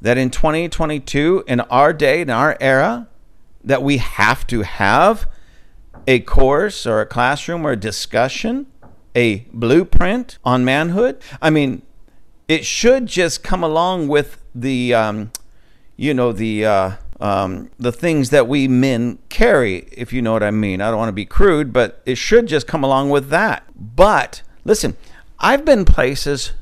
that 0.00 0.18
in 0.18 0.30
2022, 0.30 1.44
in 1.46 1.60
our 1.60 1.92
day, 1.92 2.22
in 2.22 2.30
our 2.30 2.56
era, 2.60 3.08
that 3.62 3.82
we 3.82 3.98
have 3.98 4.46
to 4.48 4.62
have 4.62 5.28
a 6.06 6.20
course 6.20 6.86
or 6.86 7.00
a 7.00 7.06
classroom 7.06 7.64
or 7.64 7.72
a 7.72 7.76
discussion, 7.76 8.66
a 9.14 9.46
blueprint 9.52 10.38
on 10.44 10.64
manhood? 10.64 11.20
I 11.40 11.50
mean, 11.50 11.82
it 12.48 12.64
should 12.64 13.06
just 13.06 13.44
come 13.44 13.62
along 13.62 14.08
with 14.08 14.42
the, 14.54 14.94
um, 14.94 15.30
you 15.96 16.14
know, 16.14 16.32
the. 16.32 16.64
Uh, 16.64 16.92
um, 17.22 17.70
the 17.78 17.92
things 17.92 18.30
that 18.30 18.48
we 18.48 18.66
men 18.66 19.16
carry, 19.28 19.86
if 19.92 20.12
you 20.12 20.20
know 20.20 20.32
what 20.32 20.42
I 20.42 20.50
mean. 20.50 20.80
I 20.80 20.90
don't 20.90 20.98
want 20.98 21.08
to 21.08 21.12
be 21.12 21.24
crude, 21.24 21.72
but 21.72 22.02
it 22.04 22.16
should 22.16 22.48
just 22.48 22.66
come 22.66 22.82
along 22.82 23.10
with 23.10 23.28
that. 23.28 23.62
But 23.76 24.42
listen, 24.64 24.96
I've 25.38 25.64
been 25.64 25.84
places 25.84 26.52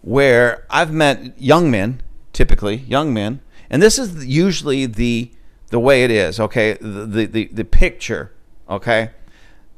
where 0.00 0.64
I've 0.70 0.92
met 0.92 1.40
young 1.42 1.68
men, 1.68 2.00
typically 2.32 2.76
young 2.76 3.12
men, 3.12 3.40
and 3.68 3.82
this 3.82 3.98
is 3.98 4.24
usually 4.24 4.86
the 4.86 5.32
the 5.70 5.80
way 5.80 6.04
it 6.04 6.12
is. 6.12 6.38
Okay, 6.38 6.74
the 6.74 7.04
the 7.04 7.26
the, 7.26 7.44
the 7.52 7.64
picture. 7.64 8.32
Okay, 8.70 9.10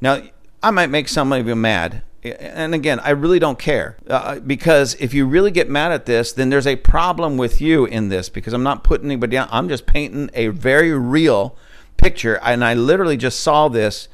now 0.02 0.22
I 0.62 0.70
might 0.70 0.90
make 0.90 1.08
some 1.08 1.32
of 1.32 1.48
you 1.48 1.56
mad 1.56 2.02
and 2.22 2.74
again, 2.74 3.00
I 3.00 3.10
really 3.10 3.38
don't 3.38 3.58
care 3.58 3.96
uh, 4.08 4.40
because 4.40 4.94
if 5.00 5.14
you 5.14 5.26
really 5.26 5.50
get 5.50 5.70
mad 5.70 5.90
at 5.90 6.04
this, 6.04 6.32
then 6.32 6.50
there's 6.50 6.66
a 6.66 6.76
problem 6.76 7.38
with 7.38 7.60
you 7.60 7.86
in 7.86 8.10
this 8.10 8.28
because 8.28 8.52
I'm 8.52 8.62
not 8.62 8.84
putting 8.84 9.06
anybody 9.06 9.32
down. 9.32 9.48
I'm 9.50 9.68
just 9.68 9.86
painting 9.86 10.30
a 10.34 10.48
very 10.48 10.92
real 10.92 11.56
picture. 11.96 12.38
And 12.42 12.64
I 12.64 12.74
literally 12.74 13.16
just 13.16 13.40
saw 13.40 13.68
this 13.68 14.08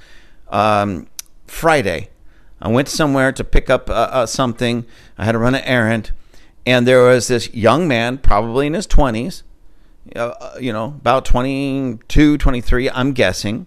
um, 0.48 1.08
Friday. 1.46 2.10
I 2.60 2.68
went 2.68 2.88
somewhere 2.88 3.32
to 3.32 3.44
pick 3.44 3.68
up 3.68 3.90
uh, 3.90 3.92
uh, 3.92 4.26
something. 4.26 4.86
I 5.18 5.24
had 5.24 5.32
to 5.32 5.38
run 5.38 5.54
an 5.54 5.64
errand. 5.64 6.12
And 6.64 6.86
there 6.86 7.02
was 7.02 7.28
this 7.28 7.52
young 7.54 7.86
man, 7.86 8.18
probably 8.18 8.66
in 8.66 8.74
his 8.74 8.86
20s, 8.86 9.42
uh, 10.14 10.54
you 10.60 10.72
know, 10.72 10.86
about 10.86 11.24
22, 11.24 12.38
23, 12.38 12.90
I'm 12.90 13.12
guessing. 13.12 13.66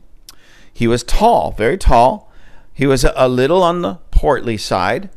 He 0.71 0.87
was 0.87 1.03
tall, 1.03 1.51
very 1.51 1.77
tall. 1.77 2.31
He 2.73 2.87
was 2.87 3.03
a 3.03 3.27
little 3.27 3.61
on 3.61 3.81
the 3.81 3.95
portly 4.19 4.57
side. 4.57 5.09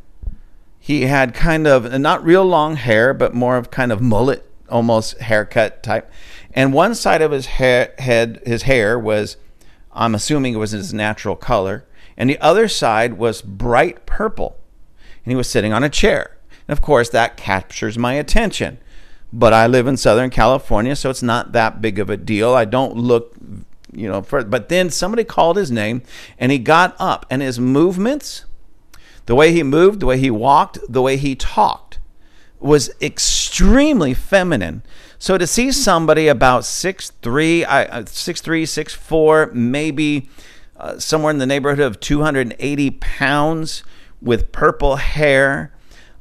He 0.79 1.07
had 1.07 1.33
kind 1.33 1.67
of 1.67 1.99
not 1.99 2.23
real 2.23 2.45
long 2.45 2.77
hair, 2.77 3.13
but 3.13 3.33
more 3.33 3.57
of 3.57 3.69
kind 3.69 3.91
of 3.91 3.99
mullet, 4.01 4.49
almost 4.69 5.19
haircut 5.19 5.83
type. 5.83 6.09
And 6.53 6.71
one 6.71 6.95
side 6.95 7.21
of 7.21 7.31
his 7.31 7.47
head, 7.47 8.41
his 8.45 8.61
hair 8.61 8.97
was, 8.97 9.35
I'm 9.91 10.15
assuming 10.15 10.53
it 10.53 10.57
was 10.57 10.71
his 10.71 10.93
natural 10.93 11.35
color, 11.35 11.85
and 12.15 12.29
the 12.29 12.39
other 12.39 12.69
side 12.69 13.17
was 13.17 13.41
bright 13.41 14.05
purple. 14.05 14.57
And 15.25 15.33
he 15.33 15.35
was 15.35 15.49
sitting 15.49 15.73
on 15.73 15.83
a 15.83 15.89
chair. 15.89 16.37
And 16.65 16.71
of 16.71 16.81
course, 16.81 17.09
that 17.09 17.35
captures 17.35 17.97
my 17.97 18.13
attention 18.13 18.77
but 19.33 19.51
I 19.51 19.65
live 19.65 19.87
in 19.87 19.97
Southern 19.97 20.29
California, 20.29 20.95
so 20.95 21.09
it's 21.09 21.23
not 21.23 21.53
that 21.53 21.81
big 21.81 21.97
of 21.97 22.11
a 22.11 22.15
deal. 22.15 22.53
I 22.53 22.65
don't 22.65 22.95
look, 22.95 23.35
you 23.91 24.07
know, 24.07 24.21
for, 24.21 24.43
but 24.43 24.69
then 24.69 24.91
somebody 24.91 25.23
called 25.23 25.57
his 25.57 25.71
name 25.71 26.03
and 26.37 26.51
he 26.51 26.59
got 26.59 26.95
up 26.99 27.25
and 27.31 27.41
his 27.41 27.59
movements, 27.59 28.45
the 29.25 29.35
way 29.35 29.51
he 29.51 29.63
moved, 29.63 29.99
the 29.99 30.05
way 30.05 30.17
he 30.17 30.31
walked, 30.31 30.79
the 30.87 31.01
way 31.01 31.17
he 31.17 31.35
talked 31.35 31.99
was 32.59 32.89
extremely 33.01 34.13
feminine. 34.13 34.83
So 35.19 35.37
to 35.37 35.45
see 35.45 35.71
somebody 35.71 36.27
about 36.27 36.63
6'3, 36.63 37.65
6'3, 37.65 38.05
6'4, 38.05 39.53
maybe 39.53 40.29
uh, 40.77 40.97
somewhere 40.97 41.31
in 41.31 41.39
the 41.39 41.45
neighborhood 41.45 41.79
of 41.81 41.99
280 41.99 42.91
pounds 42.91 43.83
with 44.21 44.51
purple 44.51 44.95
hair, 44.95 45.73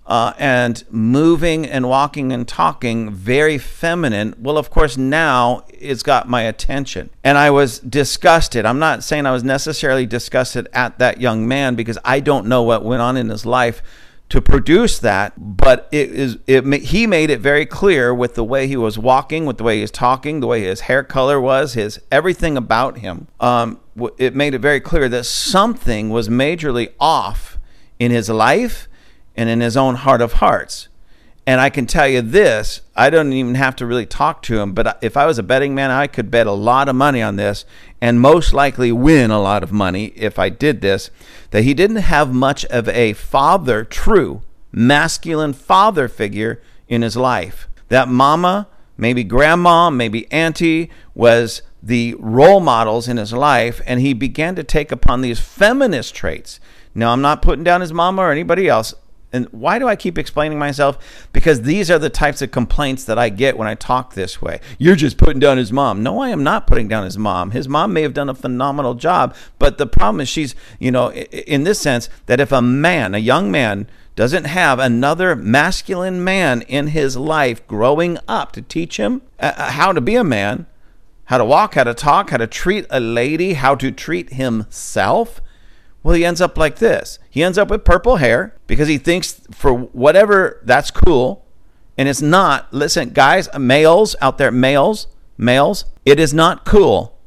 uh, 0.06 0.32
and 0.38 0.84
moving 0.90 1.66
and 1.66 1.88
walking 1.88 2.32
and 2.32 2.46
talking 2.46 3.10
very 3.10 3.58
feminine. 3.58 4.34
Well, 4.38 4.58
of 4.58 4.70
course, 4.70 4.96
now 4.96 5.64
it's 5.68 6.02
got 6.02 6.28
my 6.28 6.42
attention. 6.42 7.10
And 7.22 7.38
I 7.38 7.50
was 7.50 7.78
disgusted. 7.78 8.66
I'm 8.66 8.78
not 8.78 9.04
saying 9.04 9.26
I 9.26 9.32
was 9.32 9.44
necessarily 9.44 10.06
disgusted 10.06 10.68
at 10.72 10.98
that 10.98 11.20
young 11.20 11.46
man 11.46 11.76
because 11.76 11.98
I 12.04 12.20
don't 12.20 12.46
know 12.46 12.62
what 12.62 12.84
went 12.84 13.02
on 13.02 13.16
in 13.16 13.28
his 13.28 13.46
life 13.46 13.82
to 14.28 14.40
produce 14.40 14.98
that, 14.98 15.34
but 15.36 15.88
it 15.92 16.10
is 16.10 16.38
it 16.46 16.64
he 16.84 17.06
made 17.06 17.28
it 17.28 17.40
very 17.40 17.66
clear 17.66 18.14
with 18.14 18.34
the 18.34 18.42
way 18.42 18.66
he 18.66 18.78
was 18.78 18.98
walking, 18.98 19.44
with 19.44 19.58
the 19.58 19.62
way 19.62 19.76
he 19.76 19.82
was 19.82 19.90
talking, 19.90 20.40
the 20.40 20.46
way 20.46 20.62
his 20.62 20.80
hair 20.80 21.04
color 21.04 21.38
was, 21.38 21.74
his 21.74 22.00
everything 22.10 22.56
about 22.56 22.98
him. 22.98 23.26
Um, 23.40 23.78
it 24.16 24.34
made 24.34 24.54
it 24.54 24.60
very 24.60 24.80
clear 24.80 25.06
that 25.10 25.24
something 25.24 26.08
was 26.08 26.30
majorly 26.30 26.92
off 26.98 27.58
in 27.98 28.10
his 28.10 28.30
life 28.30 28.88
and 29.36 29.48
in 29.48 29.60
his 29.60 29.76
own 29.76 29.96
heart 29.96 30.20
of 30.20 30.34
hearts. 30.34 30.88
And 31.46 31.60
I 31.60 31.70
can 31.70 31.86
tell 31.86 32.06
you 32.06 32.22
this 32.22 32.82
I 32.94 33.10
don't 33.10 33.32
even 33.32 33.56
have 33.56 33.74
to 33.76 33.86
really 33.86 34.06
talk 34.06 34.42
to 34.42 34.60
him, 34.60 34.72
but 34.72 34.98
if 35.02 35.16
I 35.16 35.26
was 35.26 35.38
a 35.38 35.42
betting 35.42 35.74
man, 35.74 35.90
I 35.90 36.06
could 36.06 36.30
bet 36.30 36.46
a 36.46 36.52
lot 36.52 36.88
of 36.88 36.94
money 36.94 37.20
on 37.20 37.36
this 37.36 37.64
and 38.00 38.20
most 38.20 38.52
likely 38.52 38.92
win 38.92 39.30
a 39.30 39.42
lot 39.42 39.62
of 39.62 39.72
money 39.72 40.06
if 40.14 40.38
I 40.38 40.48
did 40.48 40.80
this. 40.80 41.10
That 41.50 41.64
he 41.64 41.74
didn't 41.74 41.96
have 41.96 42.32
much 42.32 42.64
of 42.66 42.88
a 42.88 43.12
father, 43.14 43.84
true 43.84 44.42
masculine 44.70 45.52
father 45.52 46.08
figure 46.08 46.62
in 46.88 47.02
his 47.02 47.16
life. 47.16 47.68
That 47.88 48.08
mama, 48.08 48.68
maybe 48.96 49.24
grandma, 49.24 49.90
maybe 49.90 50.30
auntie 50.32 50.90
was 51.14 51.62
the 51.82 52.14
role 52.18 52.60
models 52.60 53.08
in 53.08 53.16
his 53.16 53.32
life, 53.32 53.80
and 53.86 54.00
he 54.00 54.14
began 54.14 54.54
to 54.54 54.64
take 54.64 54.92
upon 54.92 55.20
these 55.20 55.40
feminist 55.40 56.14
traits. 56.14 56.60
Now, 56.94 57.12
I'm 57.12 57.20
not 57.20 57.42
putting 57.42 57.64
down 57.64 57.80
his 57.80 57.92
mama 57.92 58.22
or 58.22 58.30
anybody 58.30 58.68
else. 58.68 58.94
And 59.32 59.46
why 59.50 59.78
do 59.78 59.88
I 59.88 59.96
keep 59.96 60.18
explaining 60.18 60.58
myself? 60.58 61.26
Because 61.32 61.62
these 61.62 61.90
are 61.90 61.98
the 61.98 62.10
types 62.10 62.42
of 62.42 62.50
complaints 62.50 63.04
that 63.04 63.18
I 63.18 63.28
get 63.30 63.56
when 63.56 63.68
I 63.68 63.74
talk 63.74 64.14
this 64.14 64.42
way. 64.42 64.60
You're 64.78 64.96
just 64.96 65.16
putting 65.16 65.40
down 65.40 65.56
his 65.56 65.72
mom. 65.72 66.02
No, 66.02 66.20
I 66.20 66.28
am 66.28 66.42
not 66.42 66.66
putting 66.66 66.88
down 66.88 67.04
his 67.04 67.16
mom. 67.16 67.52
His 67.52 67.68
mom 67.68 67.92
may 67.92 68.02
have 68.02 68.14
done 68.14 68.28
a 68.28 68.34
phenomenal 68.34 68.94
job, 68.94 69.34
but 69.58 69.78
the 69.78 69.86
problem 69.86 70.20
is 70.20 70.28
she's, 70.28 70.54
you 70.78 70.90
know, 70.90 71.12
in 71.12 71.64
this 71.64 71.80
sense 71.80 72.08
that 72.26 72.40
if 72.40 72.52
a 72.52 72.62
man, 72.62 73.14
a 73.14 73.18
young 73.18 73.50
man, 73.50 73.86
doesn't 74.14 74.44
have 74.44 74.78
another 74.78 75.34
masculine 75.34 76.22
man 76.22 76.62
in 76.62 76.88
his 76.88 77.16
life 77.16 77.66
growing 77.66 78.18
up 78.28 78.52
to 78.52 78.60
teach 78.60 78.98
him 78.98 79.22
uh, 79.40 79.52
uh, 79.56 79.70
how 79.70 79.92
to 79.92 80.00
be 80.00 80.16
a 80.16 80.24
man, 80.24 80.66
how 81.26 81.38
to 81.38 81.44
walk, 81.44 81.74
how 81.74 81.84
to 81.84 81.94
talk, 81.94 82.30
how 82.30 82.36
to 82.36 82.46
treat 82.46 82.84
a 82.90 83.00
lady, 83.00 83.54
how 83.54 83.74
to 83.74 83.90
treat 83.90 84.34
himself, 84.34 85.40
well, 86.02 86.14
he 86.14 86.24
ends 86.24 86.40
up 86.40 86.58
like 86.58 86.76
this. 86.76 87.18
He 87.30 87.42
ends 87.42 87.58
up 87.58 87.70
with 87.70 87.84
purple 87.84 88.16
hair 88.16 88.56
because 88.66 88.88
he 88.88 88.98
thinks 88.98 89.40
for 89.50 89.72
whatever 89.72 90.60
that's 90.64 90.90
cool. 90.90 91.44
And 91.96 92.08
it's 92.08 92.22
not. 92.22 92.72
Listen, 92.72 93.10
guys, 93.10 93.48
uh, 93.52 93.58
males 93.58 94.16
out 94.20 94.38
there, 94.38 94.50
males, 94.50 95.06
males, 95.36 95.84
it 96.04 96.18
is 96.18 96.32
not 96.32 96.64
cool 96.64 97.18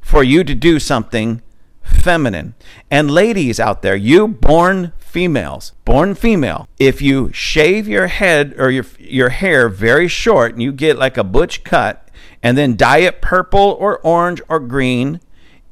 for 0.00 0.22
you 0.22 0.44
to 0.44 0.54
do 0.54 0.78
something 0.78 1.40
feminine. 1.82 2.54
And 2.90 3.10
ladies 3.10 3.58
out 3.58 3.82
there, 3.82 3.96
you 3.96 4.28
born 4.28 4.92
females, 4.98 5.72
born 5.84 6.14
female, 6.14 6.68
if 6.78 7.02
you 7.02 7.32
shave 7.32 7.88
your 7.88 8.06
head 8.06 8.54
or 8.58 8.70
your 8.70 8.84
your 8.98 9.30
hair 9.30 9.68
very 9.68 10.08
short 10.08 10.52
and 10.52 10.62
you 10.62 10.72
get 10.72 10.98
like 10.98 11.16
a 11.16 11.24
butch 11.24 11.64
cut 11.64 12.08
and 12.42 12.56
then 12.56 12.76
dye 12.76 12.98
it 12.98 13.22
purple 13.22 13.76
or 13.80 13.98
orange 14.00 14.40
or 14.48 14.60
green, 14.60 15.20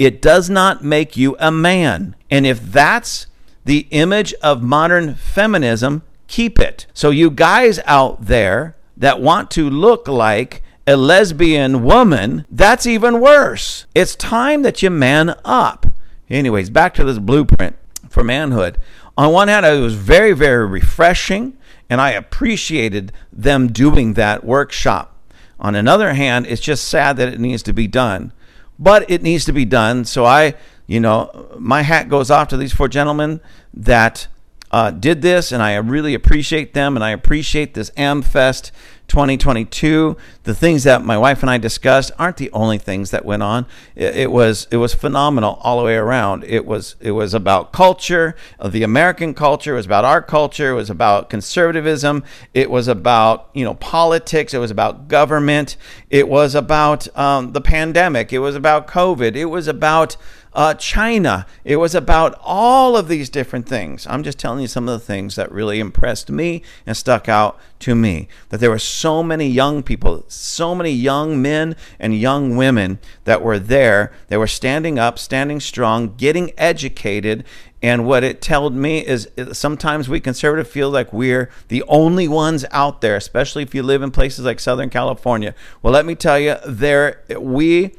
it 0.00 0.22
does 0.22 0.48
not 0.48 0.82
make 0.82 1.14
you 1.14 1.36
a 1.38 1.52
man. 1.52 2.16
And 2.30 2.46
if 2.46 2.62
that's 2.62 3.26
the 3.66 3.86
image 3.90 4.32
of 4.42 4.62
modern 4.62 5.14
feminism, 5.14 6.02
keep 6.26 6.58
it. 6.58 6.86
So, 6.94 7.10
you 7.10 7.30
guys 7.30 7.80
out 7.84 8.24
there 8.24 8.76
that 8.96 9.20
want 9.20 9.50
to 9.52 9.68
look 9.68 10.08
like 10.08 10.62
a 10.86 10.96
lesbian 10.96 11.84
woman, 11.84 12.46
that's 12.50 12.86
even 12.86 13.20
worse. 13.20 13.84
It's 13.94 14.16
time 14.16 14.62
that 14.62 14.80
you 14.80 14.88
man 14.88 15.34
up. 15.44 15.86
Anyways, 16.30 16.70
back 16.70 16.94
to 16.94 17.04
this 17.04 17.18
blueprint 17.18 17.76
for 18.08 18.24
manhood. 18.24 18.78
On 19.18 19.34
one 19.34 19.48
hand, 19.48 19.66
it 19.66 19.80
was 19.80 19.96
very, 19.96 20.32
very 20.32 20.66
refreshing, 20.66 21.58
and 21.90 22.00
I 22.00 22.12
appreciated 22.12 23.12
them 23.30 23.70
doing 23.70 24.14
that 24.14 24.44
workshop. 24.44 25.14
On 25.58 25.74
another 25.74 26.14
hand, 26.14 26.46
it's 26.46 26.62
just 26.62 26.88
sad 26.88 27.18
that 27.18 27.28
it 27.28 27.38
needs 27.38 27.62
to 27.64 27.74
be 27.74 27.86
done 27.86 28.32
but 28.80 29.08
it 29.10 29.22
needs 29.22 29.44
to 29.44 29.52
be 29.52 29.66
done. 29.66 30.04
So 30.06 30.24
I, 30.24 30.54
you 30.86 30.98
know, 30.98 31.48
my 31.58 31.82
hat 31.82 32.08
goes 32.08 32.30
off 32.30 32.48
to 32.48 32.56
these 32.56 32.72
four 32.72 32.88
gentlemen 32.88 33.40
that 33.74 34.26
uh, 34.72 34.90
did 34.90 35.20
this, 35.20 35.52
and 35.52 35.62
I 35.62 35.76
really 35.76 36.14
appreciate 36.14 36.74
them, 36.74 36.96
and 36.96 37.04
I 37.04 37.10
appreciate 37.10 37.74
this 37.74 37.90
AmFest 37.90 38.70
2022. 39.08 40.16
The 40.50 40.56
things 40.56 40.82
that 40.82 41.04
my 41.04 41.16
wife 41.16 41.42
and 41.42 41.48
I 41.48 41.58
discussed 41.58 42.10
aren't 42.18 42.38
the 42.38 42.50
only 42.50 42.76
things 42.76 43.12
that 43.12 43.24
went 43.24 43.44
on. 43.44 43.66
It, 43.94 44.16
it 44.16 44.32
was 44.32 44.66
it 44.72 44.78
was 44.78 44.92
phenomenal 44.92 45.60
all 45.62 45.78
the 45.78 45.84
way 45.84 45.94
around. 45.94 46.42
It 46.42 46.66
was 46.66 46.96
it 46.98 47.12
was 47.12 47.34
about 47.34 47.72
culture, 47.72 48.34
uh, 48.58 48.66
the 48.66 48.82
American 48.82 49.32
culture. 49.32 49.74
It 49.74 49.76
was 49.76 49.86
about 49.86 50.04
our 50.04 50.20
culture. 50.20 50.72
It 50.72 50.74
was 50.74 50.90
about 50.90 51.30
conservatism. 51.30 52.24
It 52.52 52.68
was 52.68 52.88
about 52.88 53.48
you 53.54 53.64
know 53.64 53.74
politics. 53.74 54.52
It 54.52 54.58
was 54.58 54.72
about 54.72 55.06
government. 55.06 55.76
It 56.10 56.28
was 56.28 56.56
about 56.56 57.06
um, 57.16 57.52
the 57.52 57.60
pandemic. 57.60 58.32
It 58.32 58.40
was 58.40 58.56
about 58.56 58.88
COVID. 58.88 59.36
It 59.36 59.44
was 59.44 59.68
about 59.68 60.16
uh, 60.52 60.74
China. 60.74 61.46
It 61.64 61.76
was 61.76 61.94
about 61.94 62.38
all 62.42 62.96
of 62.96 63.08
these 63.08 63.28
different 63.28 63.68
things. 63.68 64.06
I'm 64.06 64.22
just 64.22 64.38
telling 64.38 64.60
you 64.60 64.66
some 64.66 64.88
of 64.88 64.98
the 64.98 65.04
things 65.04 65.36
that 65.36 65.50
really 65.52 65.78
impressed 65.78 66.30
me 66.30 66.62
and 66.86 66.96
stuck 66.96 67.28
out 67.28 67.58
to 67.80 67.94
me. 67.94 68.28
That 68.48 68.58
there 68.58 68.70
were 68.70 68.78
so 68.78 69.22
many 69.22 69.48
young 69.48 69.82
people, 69.82 70.24
so 70.40 70.74
many 70.74 70.90
young 70.90 71.40
men 71.40 71.76
and 71.98 72.18
young 72.18 72.56
women 72.56 72.98
that 73.24 73.42
were 73.42 73.58
there. 73.58 74.12
They 74.28 74.36
were 74.36 74.46
standing 74.46 74.98
up, 74.98 75.18
standing 75.18 75.60
strong, 75.60 76.14
getting 76.16 76.52
educated. 76.58 77.44
And 77.82 78.06
what 78.06 78.24
it 78.24 78.42
told 78.42 78.74
me 78.74 79.06
is 79.06 79.28
sometimes 79.52 80.08
we 80.08 80.20
conservative 80.20 80.68
feel 80.68 80.90
like 80.90 81.12
we're 81.12 81.50
the 81.68 81.82
only 81.88 82.28
ones 82.28 82.64
out 82.70 83.00
there, 83.00 83.16
especially 83.16 83.62
if 83.62 83.74
you 83.74 83.82
live 83.82 84.02
in 84.02 84.10
places 84.10 84.44
like 84.44 84.60
Southern 84.60 84.90
California. 84.90 85.54
Well, 85.82 85.92
let 85.92 86.06
me 86.06 86.14
tell 86.14 86.38
you, 86.38 86.56
there 86.66 87.22
we 87.38 87.94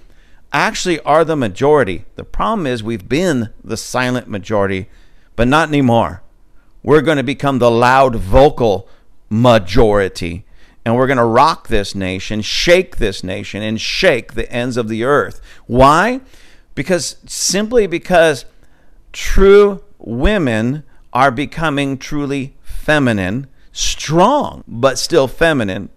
actually 0.54 0.99
are 1.01 1.23
the 1.23 1.36
majority. 1.36 2.06
The 2.15 2.23
problem 2.23 2.67
is 2.67 2.84
we've 2.84 3.08
been 3.08 3.49
the 3.63 3.77
silent 3.77 4.27
majority, 4.27 4.89
but 5.36 5.47
not 5.47 5.69
anymore. 5.69 6.21
We're 6.84 7.01
going 7.01 7.17
to 7.17 7.23
become 7.23 7.60
the 7.60 7.71
loud 7.71 8.15
vocal 8.15 8.88
majority. 9.30 10.45
And 10.84 10.96
we're 10.96 11.08
going 11.08 11.17
to 11.17 11.26
rock 11.26 11.67
this 11.67 11.94
nation, 11.94 12.41
shake 12.41 12.98
this 12.98 13.24
nation, 13.24 13.62
and 13.62 13.80
shake 13.80 14.34
the 14.34 14.52
ends 14.52 14.78
of 14.78 14.88
the 14.88 15.04
earth. 15.04 15.39
Why? 15.67 16.22
Because 16.74 17.17
simply 17.28 17.86
because 17.86 18.46
true 19.12 19.84
women 20.00 20.84
are 21.13 21.32
becoming 21.32 21.98
truly 21.98 22.56
feminine, 22.63 23.48
strong, 23.72 24.63
but 24.67 24.98
still 24.98 25.28
feminine 25.28 25.89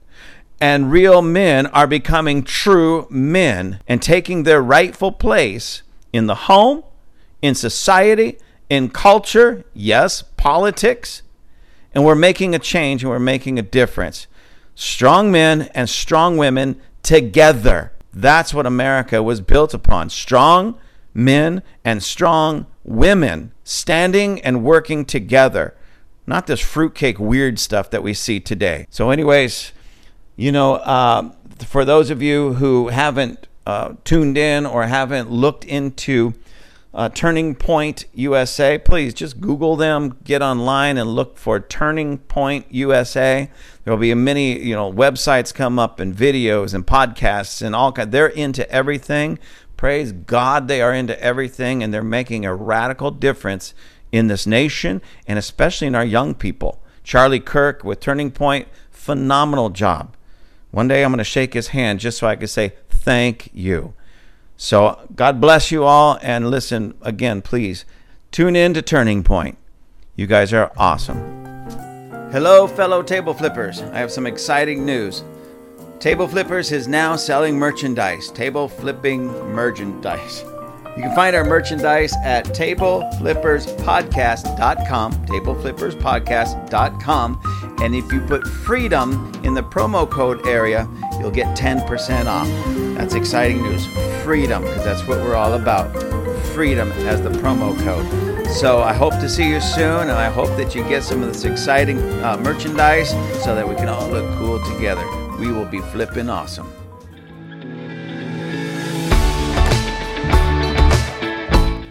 and 0.60 0.90
real 0.90 1.20
men 1.20 1.66
are 1.66 1.86
becoming 1.86 2.42
true 2.42 3.06
men 3.10 3.80
and 3.86 4.00
taking 4.00 4.42
their 4.44 4.62
rightful 4.62 5.12
place 5.12 5.82
in 6.10 6.26
the 6.26 6.34
home, 6.34 6.82
in 7.42 7.54
society, 7.54 8.38
in 8.70 8.88
culture, 8.88 9.64
yes, 9.74 10.22
politics, 10.38 11.20
and 11.94 12.02
we're 12.02 12.14
making 12.14 12.54
a 12.54 12.58
change 12.58 13.02
and 13.02 13.10
we're 13.10 13.18
making 13.18 13.58
a 13.58 13.62
difference. 13.62 14.26
Strong 14.74 15.30
men 15.30 15.62
and 15.74 15.88
strong 15.88 16.36
women 16.36 16.80
together. 17.02 17.92
That's 18.12 18.54
what 18.54 18.66
America 18.66 19.22
was 19.22 19.40
built 19.40 19.74
upon. 19.74 20.10
Strong 20.10 20.78
men 21.12 21.62
and 21.84 22.02
strong 22.02 22.66
women 22.82 23.52
standing 23.62 24.40
and 24.42 24.64
working 24.64 25.04
together. 25.04 25.74
Not 26.26 26.46
this 26.46 26.60
fruitcake 26.60 27.18
weird 27.18 27.58
stuff 27.58 27.90
that 27.90 28.02
we 28.02 28.14
see 28.14 28.40
today. 28.40 28.86
So, 28.90 29.10
anyways, 29.10 29.72
you 30.36 30.52
know, 30.52 30.74
uh, 30.76 31.32
for 31.66 31.84
those 31.84 32.10
of 32.10 32.22
you 32.22 32.54
who 32.54 32.88
haven't 32.88 33.46
uh, 33.66 33.94
tuned 34.04 34.38
in 34.38 34.66
or 34.66 34.86
haven't 34.86 35.30
looked 35.30 35.64
into 35.64 36.34
uh, 36.94 37.08
Turning 37.08 37.56
Point 37.56 38.04
USA, 38.14 38.78
please 38.78 39.12
just 39.12 39.40
Google 39.40 39.74
them, 39.74 40.16
get 40.22 40.42
online 40.42 40.96
and 40.96 41.10
look 41.10 41.36
for 41.36 41.58
Turning 41.58 42.18
Point 42.18 42.66
USA. 42.70 43.50
There 43.82 43.92
will 43.92 44.00
be 44.00 44.14
many, 44.14 44.60
you 44.60 44.76
know, 44.76 44.92
websites 44.92 45.52
come 45.52 45.78
up 45.78 45.98
and 45.98 46.14
videos 46.14 46.72
and 46.72 46.86
podcasts 46.86 47.60
and 47.60 47.74
all 47.74 47.90
kind. 47.90 48.12
They're 48.12 48.28
into 48.28 48.70
everything. 48.70 49.40
Praise 49.76 50.12
God, 50.12 50.68
they 50.68 50.80
are 50.80 50.94
into 50.94 51.20
everything, 51.20 51.82
and 51.82 51.92
they're 51.92 52.02
making 52.02 52.46
a 52.46 52.54
radical 52.54 53.10
difference 53.10 53.74
in 54.12 54.28
this 54.28 54.46
nation 54.46 55.02
and 55.26 55.36
especially 55.38 55.88
in 55.88 55.96
our 55.96 56.04
young 56.04 56.34
people. 56.34 56.80
Charlie 57.02 57.40
Kirk 57.40 57.82
with 57.82 57.98
Turning 57.98 58.30
Point, 58.30 58.68
phenomenal 58.90 59.70
job. 59.70 60.16
One 60.70 60.86
day 60.86 61.04
I'm 61.04 61.10
going 61.10 61.18
to 61.18 61.24
shake 61.24 61.54
his 61.54 61.68
hand 61.68 61.98
just 61.98 62.18
so 62.18 62.28
I 62.28 62.36
can 62.36 62.46
say 62.46 62.74
thank 62.88 63.50
you. 63.52 63.94
So 64.56 65.06
God 65.14 65.40
bless 65.40 65.70
you 65.70 65.84
all. 65.84 66.18
And 66.22 66.50
listen, 66.50 66.94
again, 67.02 67.42
please 67.42 67.84
tune 68.30 68.56
in 68.56 68.74
to 68.74 68.82
Turning 68.82 69.22
Point. 69.22 69.58
You 70.16 70.26
guys 70.26 70.52
are 70.52 70.72
awesome. 70.76 71.44
Hello, 72.30 72.66
fellow 72.66 73.02
table 73.02 73.34
flippers. 73.34 73.80
I 73.80 73.98
have 73.98 74.10
some 74.10 74.26
exciting 74.26 74.84
news. 74.84 75.22
Table 76.00 76.28
Flippers 76.28 76.72
is 76.72 76.86
now 76.86 77.16
selling 77.16 77.58
merchandise, 77.58 78.30
table 78.30 78.68
flipping 78.68 79.28
merchandise. 79.54 80.44
You 80.96 81.02
can 81.02 81.14
find 81.14 81.34
our 81.34 81.44
merchandise 81.44 82.14
at 82.22 82.44
tableflipperspodcast.com, 82.46 85.12
tableflipperspodcast.com, 85.12 87.63
and 87.80 87.94
if 87.94 88.12
you 88.12 88.20
put 88.20 88.46
freedom 88.46 89.32
in 89.44 89.54
the 89.54 89.62
promo 89.62 90.08
code 90.08 90.46
area, 90.46 90.88
you'll 91.18 91.30
get 91.30 91.56
10% 91.56 92.26
off. 92.26 92.48
That's 92.96 93.14
exciting 93.14 93.62
news. 93.62 93.86
Freedom, 94.22 94.62
because 94.62 94.84
that's 94.84 95.06
what 95.06 95.18
we're 95.18 95.34
all 95.34 95.54
about. 95.54 95.92
Freedom 96.54 96.90
as 97.06 97.22
the 97.22 97.30
promo 97.30 97.76
code. 97.84 98.46
So 98.52 98.80
I 98.80 98.92
hope 98.92 99.14
to 99.14 99.28
see 99.28 99.48
you 99.48 99.60
soon, 99.60 100.02
and 100.02 100.12
I 100.12 100.30
hope 100.30 100.48
that 100.56 100.74
you 100.74 100.84
get 100.84 101.02
some 101.02 101.22
of 101.22 101.28
this 101.32 101.44
exciting 101.44 101.98
uh, 102.22 102.36
merchandise 102.36 103.10
so 103.42 103.54
that 103.54 103.68
we 103.68 103.74
can 103.74 103.88
all 103.88 104.08
look 104.08 104.38
cool 104.38 104.64
together. 104.64 105.04
We 105.38 105.50
will 105.50 105.64
be 105.64 105.80
flipping 105.80 106.30
awesome. 106.30 106.72